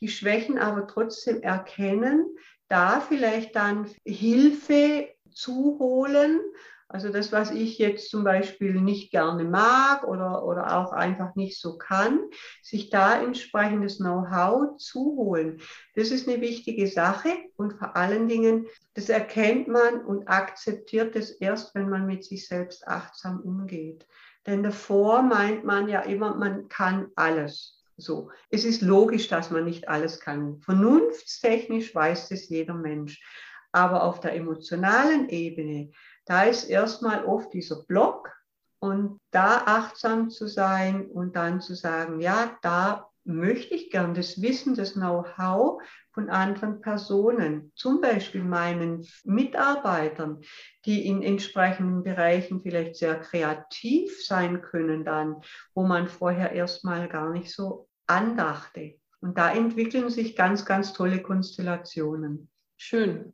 die 0.02 0.08
Schwächen 0.08 0.58
aber 0.58 0.88
trotzdem 0.88 1.42
erkennen, 1.42 2.26
da 2.68 3.00
vielleicht 3.00 3.56
dann 3.56 3.90
Hilfe 4.06 5.10
zuholen 5.32 6.40
also 6.88 7.10
das, 7.10 7.32
was 7.32 7.52
ich 7.52 7.80
jetzt 7.80 8.10
zum 8.12 8.24
Beispiel 8.24 8.80
nicht 8.80 9.12
gerne 9.12 9.44
mag 9.44 10.04
oder, 10.04 10.46
oder 10.46 10.78
auch 10.78 10.94
einfach 10.94 11.36
nicht 11.36 11.60
so 11.60 11.78
kann, 11.78 12.20
sich 12.62 12.90
da 12.90 13.22
entsprechendes 13.22 13.98
Know-how 13.98 14.78
zuholen. 14.78 15.60
Das 15.96 16.12
ist 16.12 16.28
eine 16.28 16.42
wichtige 16.42 16.88
Sache 16.88 17.30
und 17.58 17.74
vor 17.74 17.96
allen 17.96 18.28
Dingen, 18.28 18.68
das 18.94 19.10
erkennt 19.10 19.68
man 19.68 20.06
und 20.06 20.28
akzeptiert 20.28 21.16
es 21.16 21.32
erst, 21.32 21.74
wenn 21.74 21.90
man 21.90 22.06
mit 22.06 22.24
sich 22.24 22.48
selbst 22.48 22.88
achtsam 22.88 23.42
umgeht. 23.42 24.06
Denn 24.46 24.64
davor 24.64 25.22
meint 25.22 25.64
man 25.64 25.88
ja 25.88 26.02
immer, 26.02 26.36
man 26.36 26.68
kann 26.68 27.12
alles. 27.16 27.84
So. 27.98 28.32
Es 28.50 28.66
ist 28.66 28.82
logisch, 28.82 29.28
dass 29.28 29.52
man 29.52 29.64
nicht 29.66 29.88
alles 29.88 30.20
kann. 30.20 30.60
Vernunftstechnisch 30.62 31.96
weiß 31.96 32.30
das 32.30 32.50
jeder 32.50 32.74
Mensch. 32.74 33.24
Aber 33.72 34.04
auf 34.04 34.20
der 34.20 34.36
emotionalen 34.36 35.30
Ebene, 35.30 35.92
da 36.26 36.44
ist 36.44 36.66
erstmal 36.66 37.26
oft 37.26 37.54
dieser 37.54 37.84
Block 37.84 38.32
und 38.80 39.20
da 39.32 39.64
achtsam 39.66 40.30
zu 40.30 40.48
sein 40.48 41.08
und 41.08 41.36
dann 41.36 41.60
zu 41.62 41.76
sagen, 41.76 42.20
ja, 42.20 42.58
da 42.62 43.10
möchte 43.24 43.74
ich 43.74 43.90
gern 43.90 44.14
das 44.14 44.42
Wissen, 44.42 44.76
das 44.76 44.94
Know-how 44.94 45.82
von 46.16 46.30
anderen 46.30 46.82
Personen, 46.82 47.72
zum 47.76 48.02
Beispiel 48.02 48.44
meinen 48.44 49.06
Mitarbeitern, 49.26 50.42
die 50.86 51.06
in 51.06 51.22
entsprechenden 51.22 52.04
Bereichen 52.04 52.62
vielleicht 52.62 52.96
sehr 52.96 53.20
kreativ 53.20 54.26
sein 54.26 54.62
können 54.62 55.04
dann, 55.04 55.42
wo 55.76 55.84
man 55.84 56.08
vorher 56.08 56.54
erstmal 56.54 57.10
gar 57.10 57.32
nicht 57.32 57.52
so 57.52 57.88
andachte. 58.08 58.96
Und 59.20 59.38
da 59.38 59.52
entwickeln 59.54 60.10
sich 60.10 60.36
ganz, 60.36 60.66
ganz 60.66 60.94
tolle 60.94 61.22
Konstellationen. 61.22 62.50
Schön. 62.78 63.34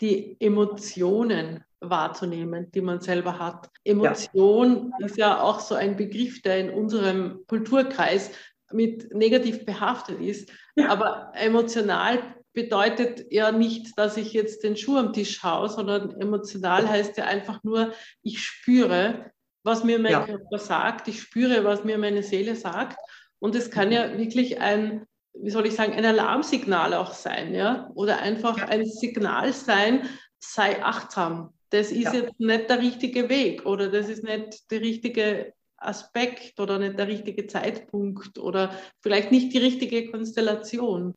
Die 0.00 0.36
Emotionen 0.40 1.64
wahrzunehmen, 1.80 2.70
die 2.72 2.80
man 2.80 3.00
selber 3.00 3.38
hat. 3.38 3.70
Emotion 3.84 4.92
ja. 4.98 5.06
ist 5.06 5.16
ja 5.16 5.40
auch 5.40 5.60
so 5.60 5.74
ein 5.74 5.96
Begriff, 5.96 6.42
der 6.42 6.58
in 6.58 6.70
unserem 6.70 7.44
Kulturkreis 7.46 8.30
mit 8.74 9.14
negativ 9.14 9.64
behaftet 9.64 10.20
ist. 10.20 10.50
Ja. 10.76 10.88
Aber 10.88 11.32
emotional 11.34 12.34
bedeutet 12.52 13.32
ja 13.32 13.52
nicht, 13.52 13.98
dass 13.98 14.16
ich 14.16 14.32
jetzt 14.32 14.62
den 14.62 14.76
Schuh 14.76 14.96
am 14.96 15.12
Tisch 15.12 15.42
haue, 15.42 15.68
sondern 15.68 16.20
emotional 16.20 16.88
heißt 16.88 17.16
ja 17.16 17.24
einfach 17.24 17.62
nur, 17.64 17.92
ich 18.22 18.40
spüre, 18.40 19.30
was 19.64 19.82
mir 19.82 19.98
mein 19.98 20.12
ja. 20.12 20.26
Körper 20.26 20.58
sagt, 20.58 21.08
ich 21.08 21.20
spüre, 21.20 21.64
was 21.64 21.84
mir 21.84 21.98
meine 21.98 22.22
Seele 22.22 22.54
sagt. 22.54 22.98
Und 23.38 23.54
es 23.54 23.70
kann 23.70 23.90
ja 23.90 24.16
wirklich 24.16 24.60
ein, 24.60 25.06
wie 25.32 25.50
soll 25.50 25.66
ich 25.66 25.74
sagen, 25.74 25.92
ein 25.94 26.04
Alarmsignal 26.04 26.94
auch 26.94 27.12
sein, 27.12 27.54
ja? 27.54 27.90
Oder 27.94 28.20
einfach 28.20 28.58
ja. 28.58 28.68
ein 28.68 28.86
Signal 28.86 29.52
sein, 29.52 30.08
sei 30.38 30.82
achtsam, 30.82 31.54
das 31.70 31.90
ist 31.90 32.04
ja. 32.04 32.14
jetzt 32.14 32.38
nicht 32.38 32.70
der 32.70 32.78
richtige 32.78 33.28
Weg 33.28 33.66
oder 33.66 33.88
das 33.88 34.08
ist 34.08 34.22
nicht 34.22 34.70
der 34.70 34.80
richtige 34.80 35.54
Aspekt 35.86 36.58
oder 36.60 36.78
nicht 36.78 36.98
der 36.98 37.08
richtige 37.08 37.46
Zeitpunkt 37.46 38.38
oder 38.38 38.74
vielleicht 39.00 39.30
nicht 39.30 39.52
die 39.52 39.58
richtige 39.58 40.10
Konstellation. 40.10 41.14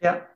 Ja. 0.00 0.26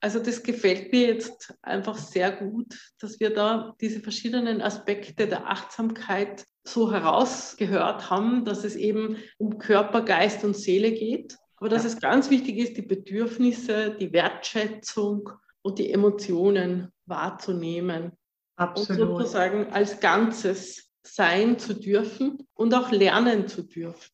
Also 0.00 0.18
das 0.18 0.42
gefällt 0.42 0.92
mir 0.92 1.06
jetzt 1.06 1.54
einfach 1.62 1.96
sehr 1.96 2.30
gut, 2.30 2.92
dass 2.98 3.20
wir 3.20 3.30
da 3.30 3.74
diese 3.80 4.00
verschiedenen 4.00 4.60
Aspekte 4.60 5.26
der 5.26 5.48
Achtsamkeit 5.48 6.44
so 6.62 6.92
herausgehört 6.92 8.10
haben, 8.10 8.44
dass 8.44 8.64
es 8.64 8.76
eben 8.76 9.16
um 9.38 9.58
Körper, 9.58 10.02
Geist 10.02 10.44
und 10.44 10.56
Seele 10.56 10.92
geht, 10.92 11.38
aber 11.56 11.68
dass 11.68 11.84
ja. 11.84 11.88
es 11.88 12.00
ganz 12.00 12.28
wichtig 12.28 12.58
ist, 12.58 12.76
die 12.76 12.82
Bedürfnisse, 12.82 13.96
die 13.98 14.12
Wertschätzung 14.12 15.30
und 15.62 15.78
die 15.78 15.90
Emotionen 15.90 16.90
wahrzunehmen. 17.06 18.12
Absolut. 18.56 19.08
Und 19.08 19.16
sozusagen 19.18 19.72
als 19.72 20.00
Ganzes 20.00 20.83
sein 21.06 21.58
zu 21.58 21.74
dürfen 21.74 22.46
und 22.54 22.74
auch 22.74 22.90
lernen 22.90 23.48
zu 23.48 23.62
dürfen. 23.62 24.10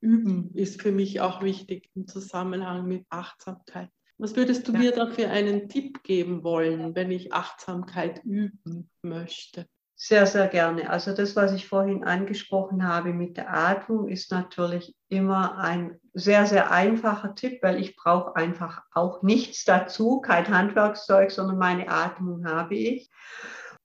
Üben 0.00 0.50
ist 0.54 0.80
für 0.80 0.92
mich 0.92 1.20
auch 1.20 1.42
wichtig 1.42 1.90
im 1.94 2.06
Zusammenhang 2.06 2.86
mit 2.86 3.04
Achtsamkeit. 3.10 3.90
Was 4.16 4.36
würdest 4.36 4.66
du 4.68 4.72
ja. 4.72 4.78
mir 4.78 4.92
da 4.92 5.06
für 5.06 5.28
einen 5.28 5.68
Tipp 5.68 6.02
geben 6.02 6.42
wollen, 6.42 6.94
wenn 6.94 7.10
ich 7.10 7.32
Achtsamkeit 7.32 8.22
üben 8.24 8.90
möchte? 9.02 9.66
Sehr, 10.02 10.24
sehr 10.26 10.48
gerne. 10.48 10.88
Also 10.88 11.14
das, 11.14 11.36
was 11.36 11.52
ich 11.52 11.68
vorhin 11.68 12.04
angesprochen 12.04 12.88
habe 12.88 13.12
mit 13.12 13.36
der 13.36 13.54
Atmung, 13.54 14.08
ist 14.08 14.30
natürlich 14.30 14.94
immer 15.10 15.58
ein 15.58 16.00
sehr, 16.14 16.46
sehr 16.46 16.70
einfacher 16.70 17.34
Tipp, 17.34 17.58
weil 17.62 17.78
ich 17.78 17.96
brauche 17.96 18.34
einfach 18.34 18.82
auch 18.92 19.22
nichts 19.22 19.66
dazu, 19.66 20.22
kein 20.22 20.48
Handwerkszeug, 20.48 21.30
sondern 21.30 21.58
meine 21.58 21.88
Atmung 21.88 22.46
habe 22.46 22.76
ich. 22.76 23.10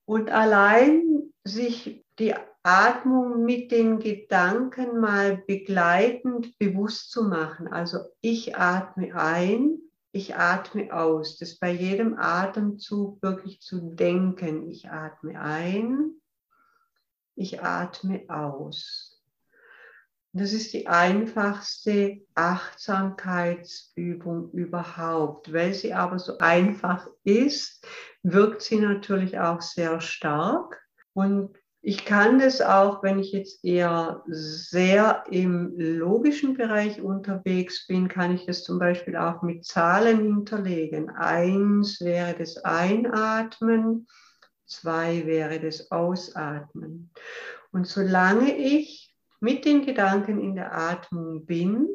Und 0.06 0.30
allein 0.30 1.34
sich 1.44 2.05
die 2.20 2.34
Atmung 2.64 3.44
mit 3.44 3.72
den 3.72 4.00
Gedanken 4.00 5.00
mal 5.00 5.44
begleitend 5.46 6.58
bewusst 6.58 7.12
zu 7.12 7.24
machen. 7.24 7.68
Also 7.68 8.00
ich 8.22 8.58
atme 8.58 9.16
ein 9.16 9.80
ich 10.16 10.36
atme 10.38 10.94
aus. 10.94 11.38
Das 11.40 11.58
bei 11.58 11.72
jedem 11.72 12.18
Atemzug 12.18 13.22
wirklich 13.22 13.60
zu 13.60 13.82
denken. 13.82 14.70
Ich 14.70 14.90
atme 14.90 15.38
ein, 15.38 16.14
ich 17.36 17.62
atme 17.62 18.24
aus. 18.30 19.22
Das 20.32 20.54
ist 20.54 20.72
die 20.72 20.88
einfachste 20.88 22.22
Achtsamkeitsübung 22.34 24.52
überhaupt. 24.52 25.52
Weil 25.52 25.74
sie 25.74 25.94
aber 25.94 26.18
so 26.18 26.38
einfach 26.38 27.10
ist, 27.26 27.86
wirkt 28.24 28.62
sie 28.62 28.80
natürlich 28.80 29.38
auch 29.38 29.60
sehr 29.60 30.00
stark. 30.00 30.82
Und 31.12 31.58
ich 31.88 32.04
kann 32.04 32.40
das 32.40 32.62
auch, 32.62 33.04
wenn 33.04 33.20
ich 33.20 33.32
jetzt 33.32 33.64
eher 33.64 34.24
sehr 34.26 35.24
im 35.30 35.72
logischen 35.78 36.56
Bereich 36.56 37.00
unterwegs 37.00 37.86
bin, 37.86 38.08
kann 38.08 38.34
ich 38.34 38.48
das 38.48 38.64
zum 38.64 38.80
Beispiel 38.80 39.16
auch 39.16 39.44
mit 39.44 39.66
Zahlen 39.66 40.20
hinterlegen. 40.24 41.12
Eins 41.12 42.02
wäre 42.02 42.34
das 42.34 42.58
Einatmen, 42.58 44.08
zwei 44.66 45.28
wäre 45.28 45.60
das 45.60 45.92
Ausatmen. 45.92 47.12
Und 47.72 47.86
solange 47.86 48.58
ich 48.58 49.16
mit 49.40 49.64
den 49.64 49.86
Gedanken 49.86 50.42
in 50.42 50.56
der 50.56 50.76
Atmung 50.76 51.46
bin, 51.46 51.88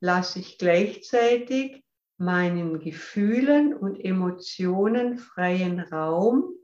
lasse 0.00 0.40
ich 0.40 0.58
gleichzeitig 0.58 1.84
meinen 2.18 2.80
Gefühlen 2.80 3.74
und 3.74 4.04
Emotionen 4.04 5.18
freien 5.18 5.78
Raum 5.78 6.56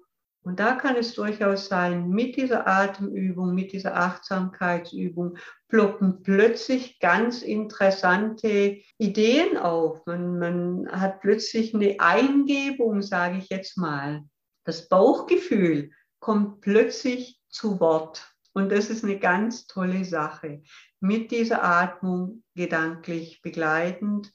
und 0.47 0.61
da 0.61 0.77
kann 0.77 0.95
es 0.95 1.13
durchaus 1.15 1.67
sein, 1.67 2.09
mit 2.09 2.37
dieser 2.37 2.69
Atemübung, 2.69 3.53
mit 3.53 3.73
dieser 3.73 3.97
Achtsamkeitsübung 3.97 5.39
ploppen 5.67 6.23
plötzlich 6.23 7.01
ganz 7.01 7.43
interessante 7.43 8.81
Ideen 8.97 9.57
auf. 9.57 10.07
Man, 10.07 10.39
man 10.39 10.89
hat 10.93 11.21
plötzlich 11.21 11.75
eine 11.75 11.97
Eingebung, 11.99 13.03
sage 13.03 13.39
ich 13.39 13.49
jetzt 13.49 13.77
mal. 13.77 14.23
Das 14.63 14.89
Bauchgefühl 14.89 15.91
kommt 16.21 16.61
plötzlich 16.61 17.41
zu 17.49 17.81
Wort. 17.81 18.33
Und 18.53 18.71
das 18.71 18.89
ist 18.89 19.03
eine 19.03 19.19
ganz 19.19 19.67
tolle 19.67 20.05
Sache. 20.05 20.63
Mit 21.01 21.33
dieser 21.33 21.65
Atmung 21.65 22.45
gedanklich 22.55 23.43
begleitend 23.43 24.33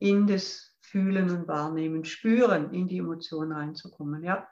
in 0.00 0.26
das 0.26 0.74
Fühlen 0.80 1.30
und 1.30 1.46
Wahrnehmen, 1.46 2.04
Spüren, 2.04 2.74
in 2.74 2.88
die 2.88 2.98
Emotionen 2.98 3.52
reinzukommen. 3.52 4.24
Ja. 4.24 4.48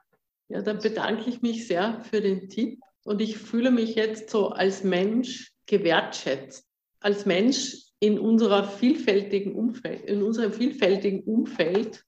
Ja, 0.51 0.63
dann 0.63 0.81
bedanke 0.81 1.31
ich 1.31 1.43
mich 1.43 1.69
sehr 1.69 2.03
für 2.03 2.21
den 2.21 2.49
Tipp 2.49 2.81
und 3.05 3.21
ich 3.21 3.39
fühle 3.39 3.71
mich 3.71 3.95
jetzt 3.95 4.31
so 4.31 4.49
als 4.49 4.83
Mensch 4.83 5.53
gewertschätzt, 5.67 6.67
als 6.99 7.25
Mensch 7.25 7.77
in 8.01 8.19
unserer 8.19 8.65
vielfältigen 8.65 9.55
Umfeld, 9.55 10.05
in 10.07 10.25
unserem 10.25 10.53
vielfältigen 10.53 11.23
Umfeld 11.23 12.05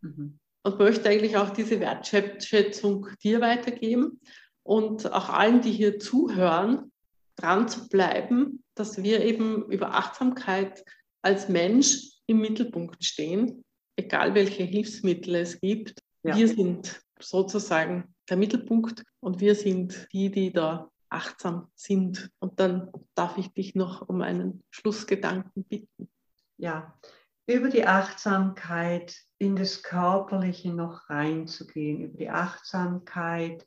mhm. 0.00 0.40
und 0.64 0.78
möchte 0.80 1.08
eigentlich 1.08 1.36
auch 1.36 1.50
diese 1.50 1.78
Wertschätzung 1.78 3.06
dir 3.22 3.40
weitergeben 3.40 4.20
und 4.64 5.12
auch 5.12 5.28
allen, 5.28 5.60
die 5.60 5.70
hier 5.70 6.00
zuhören, 6.00 6.90
dran 7.36 7.68
zu 7.68 7.88
bleiben, 7.88 8.64
dass 8.74 9.00
wir 9.00 9.24
eben 9.24 9.70
über 9.70 9.94
Achtsamkeit 9.94 10.84
als 11.22 11.48
Mensch 11.48 12.10
im 12.26 12.40
Mittelpunkt 12.40 13.04
stehen, 13.04 13.62
egal 13.94 14.34
welche 14.34 14.64
Hilfsmittel 14.64 15.36
es 15.36 15.60
gibt. 15.60 16.00
Ja. 16.24 16.36
Wir 16.36 16.48
sind 16.48 17.00
sozusagen 17.22 18.14
der 18.28 18.36
Mittelpunkt 18.36 19.04
und 19.20 19.40
wir 19.40 19.54
sind 19.54 20.08
die, 20.12 20.30
die 20.30 20.52
da 20.52 20.90
achtsam 21.08 21.68
sind. 21.74 22.30
Und 22.38 22.58
dann 22.58 22.90
darf 23.14 23.36
ich 23.38 23.52
dich 23.52 23.74
noch 23.74 24.08
um 24.08 24.22
einen 24.22 24.64
Schlussgedanken 24.70 25.64
bitten. 25.64 26.10
Ja, 26.56 26.98
über 27.46 27.68
die 27.68 27.86
Achtsamkeit 27.86 29.16
in 29.38 29.56
das 29.56 29.82
Körperliche 29.82 30.72
noch 30.72 31.10
reinzugehen, 31.10 32.02
über 32.02 32.16
die 32.16 32.30
Achtsamkeit 32.30 33.66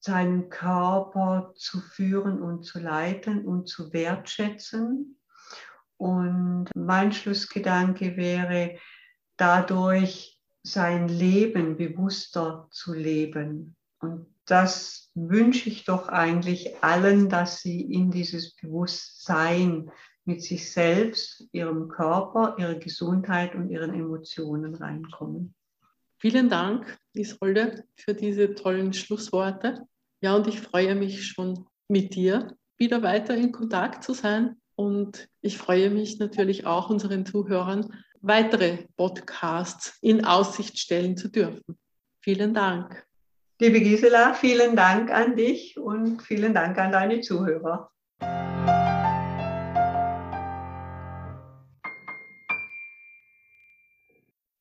seinen 0.00 0.48
Körper 0.48 1.52
zu 1.56 1.80
führen 1.80 2.40
und 2.40 2.64
zu 2.64 2.80
leiten 2.80 3.44
und 3.44 3.68
zu 3.68 3.92
wertschätzen. 3.92 5.20
Und 5.98 6.70
mein 6.74 7.12
Schlussgedanke 7.12 8.16
wäre, 8.16 8.78
dadurch 9.36 10.39
sein 10.62 11.08
Leben 11.08 11.76
bewusster 11.76 12.68
zu 12.70 12.92
leben. 12.92 13.76
Und 14.00 14.26
das 14.46 15.10
wünsche 15.14 15.68
ich 15.68 15.84
doch 15.84 16.08
eigentlich 16.08 16.82
allen, 16.82 17.28
dass 17.28 17.60
sie 17.60 17.80
in 17.80 18.10
dieses 18.10 18.54
Bewusstsein 18.56 19.90
mit 20.24 20.42
sich 20.42 20.70
selbst, 20.70 21.48
ihrem 21.52 21.88
Körper, 21.88 22.56
ihrer 22.58 22.74
Gesundheit 22.74 23.54
und 23.54 23.70
ihren 23.70 23.94
Emotionen 23.94 24.74
reinkommen. 24.74 25.54
Vielen 26.18 26.48
Dank, 26.48 26.98
Isolde, 27.14 27.84
für 27.94 28.14
diese 28.14 28.54
tollen 28.54 28.92
Schlussworte. 28.92 29.86
Ja, 30.20 30.36
und 30.36 30.46
ich 30.46 30.60
freue 30.60 30.94
mich 30.94 31.26
schon 31.26 31.66
mit 31.88 32.14
dir 32.14 32.56
wieder 32.76 33.02
weiter 33.02 33.34
in 33.34 33.52
Kontakt 33.52 34.04
zu 34.04 34.12
sein. 34.12 34.56
Und 34.74 35.28
ich 35.40 35.58
freue 35.58 35.90
mich 35.90 36.18
natürlich 36.18 36.66
auch 36.66 36.90
unseren 36.90 37.26
Zuhörern 37.26 37.92
weitere 38.20 38.86
Podcasts 38.96 39.98
in 40.00 40.24
Aussicht 40.24 40.78
stellen 40.78 41.16
zu 41.16 41.28
dürfen. 41.28 41.78
Vielen 42.20 42.54
Dank. 42.54 43.04
Liebe 43.60 43.80
Gisela, 43.80 44.34
vielen 44.34 44.76
Dank 44.76 45.10
an 45.10 45.36
dich 45.36 45.78
und 45.78 46.22
vielen 46.22 46.54
Dank 46.54 46.78
an 46.78 46.92
deine 46.92 47.20
Zuhörer. 47.20 47.90